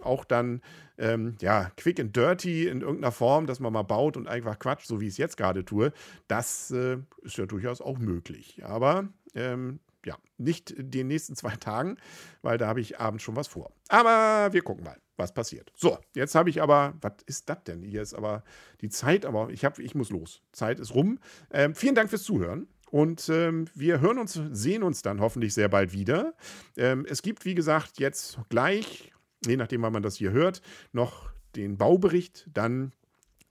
auch 0.00 0.24
dann, 0.24 0.62
ähm, 0.98 1.36
ja, 1.40 1.70
quick 1.76 2.00
and 2.00 2.16
dirty 2.16 2.68
in 2.68 2.80
irgendeiner 2.80 3.12
Form, 3.12 3.46
dass 3.46 3.60
man 3.60 3.72
mal 3.72 3.82
baut 3.82 4.16
und 4.16 4.28
einfach 4.28 4.58
quatscht, 4.58 4.86
so 4.86 5.00
wie 5.00 5.06
ich 5.06 5.12
es 5.12 5.18
jetzt 5.18 5.36
gerade 5.36 5.64
tue, 5.64 5.92
das 6.26 6.70
äh, 6.70 6.98
ist 7.22 7.36
ja 7.36 7.46
durchaus 7.46 7.80
auch 7.80 7.98
möglich. 7.98 8.62
Aber 8.64 9.08
ähm, 9.34 9.80
ja, 10.04 10.16
nicht 10.38 10.70
in 10.70 10.90
den 10.90 11.06
nächsten 11.08 11.36
zwei 11.36 11.56
Tagen, 11.56 11.96
weil 12.42 12.58
da 12.58 12.66
habe 12.66 12.80
ich 12.80 12.98
abends 12.98 13.22
schon 13.22 13.36
was 13.36 13.48
vor. 13.48 13.72
Aber 13.88 14.52
wir 14.52 14.62
gucken 14.62 14.84
mal, 14.84 14.96
was 15.16 15.32
passiert. 15.32 15.72
So, 15.74 15.98
jetzt 16.14 16.34
habe 16.34 16.50
ich 16.50 16.62
aber, 16.62 16.94
was 17.00 17.14
ist 17.26 17.48
das 17.48 17.64
denn? 17.64 17.82
Hier 17.82 18.02
ist 18.02 18.14
aber 18.14 18.44
die 18.80 18.88
Zeit, 18.88 19.26
aber 19.26 19.50
ich, 19.50 19.64
hab, 19.64 19.78
ich 19.78 19.94
muss 19.94 20.10
los. 20.10 20.42
Zeit 20.52 20.78
ist 20.80 20.94
rum. 20.94 21.18
Ähm, 21.50 21.74
vielen 21.74 21.94
Dank 21.94 22.10
fürs 22.10 22.22
Zuhören. 22.22 22.68
Und 22.90 23.28
ähm, 23.28 23.66
wir 23.74 24.00
hören 24.00 24.18
uns, 24.18 24.40
sehen 24.52 24.82
uns 24.82 25.02
dann 25.02 25.20
hoffentlich 25.20 25.52
sehr 25.52 25.68
bald 25.68 25.92
wieder. 25.92 26.34
Ähm, 26.76 27.04
es 27.08 27.20
gibt, 27.20 27.44
wie 27.44 27.54
gesagt, 27.54 27.98
jetzt 27.98 28.38
gleich 28.48 29.12
je 29.46 29.56
nachdem, 29.56 29.82
wann 29.82 29.92
man 29.92 30.02
das 30.02 30.16
hier 30.16 30.32
hört, 30.32 30.62
noch 30.92 31.30
den 31.56 31.76
Baubericht, 31.76 32.48
dann 32.52 32.92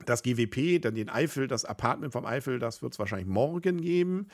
das 0.04 0.22
GWP, 0.22 0.80
dann 0.80 0.94
den 0.94 1.08
Eifel, 1.08 1.48
das 1.48 1.64
Apartment 1.64 2.12
vom 2.12 2.24
Eifel, 2.24 2.58
das 2.58 2.82
wird 2.82 2.92
es 2.92 2.98
wahrscheinlich 2.98 3.26
morgen 3.26 3.80
geben. 3.80 4.28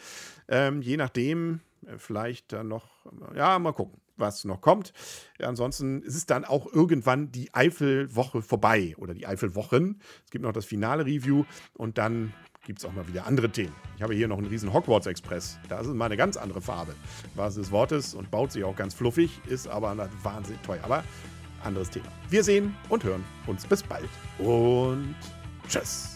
Ähm, 0.49 0.83
je 0.83 0.97
nachdem, 0.97 1.61
äh, 1.87 1.99
vielleicht 1.99 2.53
dann 2.53 2.69
noch, 2.69 3.07
ja, 3.35 3.59
mal 3.59 3.73
gucken, 3.73 4.01
was 4.17 4.45
noch 4.45 4.61
kommt. 4.61 4.93
Ansonsten 5.41 6.03
ist 6.03 6.15
es 6.15 6.27
dann 6.27 6.45
auch 6.45 6.73
irgendwann 6.73 7.33
die 7.33 7.53
Eifelwoche 7.53 8.43
vorbei 8.43 8.95
oder 8.99 9.15
die 9.15 9.27
Eifelwochen. 9.27 10.01
Es 10.25 10.31
gibt 10.31 10.45
noch 10.45 10.53
das 10.53 10.65
finale 10.65 11.05
Review 11.05 11.45
und 11.73 11.99
dann 11.99 12.33
gibt 12.65 12.79
es 12.79 12.85
auch 12.85 12.93
mal 12.93 13.07
wieder 13.09 13.27
andere 13.27 13.51
Themen. 13.51 13.75
Ich 13.97 14.03
habe 14.03 14.15
hier 14.15 14.29
noch 14.29 14.39
einen 14.39 14.47
riesen 14.47 14.73
Hogwarts 14.73 15.07
Express. 15.07 15.59
Da 15.69 15.81
ist 15.81 15.87
es 15.87 15.95
mal 15.95 16.07
eine 16.07 16.17
ganz 16.17 16.37
andere 16.37 16.61
Farbe, 16.61 16.95
was 17.35 17.57
des 17.57 17.71
Wortes 17.71 18.15
und 18.15 18.31
baut 18.31 18.53
sich 18.53 18.65
auch 18.65 18.77
ganz 18.77 18.95
fluffig, 18.95 19.41
ist 19.49 19.69
aber 19.69 20.09
wahnsinnig 20.23 20.63
teuer. 20.63 20.83
Aber 20.83 21.05
anderes 21.65 21.91
Thema. 21.91 22.07
Wir 22.31 22.45
sehen 22.45 22.77
und 22.89 23.05
hören 23.05 23.25
uns 23.47 23.67
bis 23.67 23.83
bald 23.83 24.09
und 24.39 25.15
tschüss. 25.69 26.14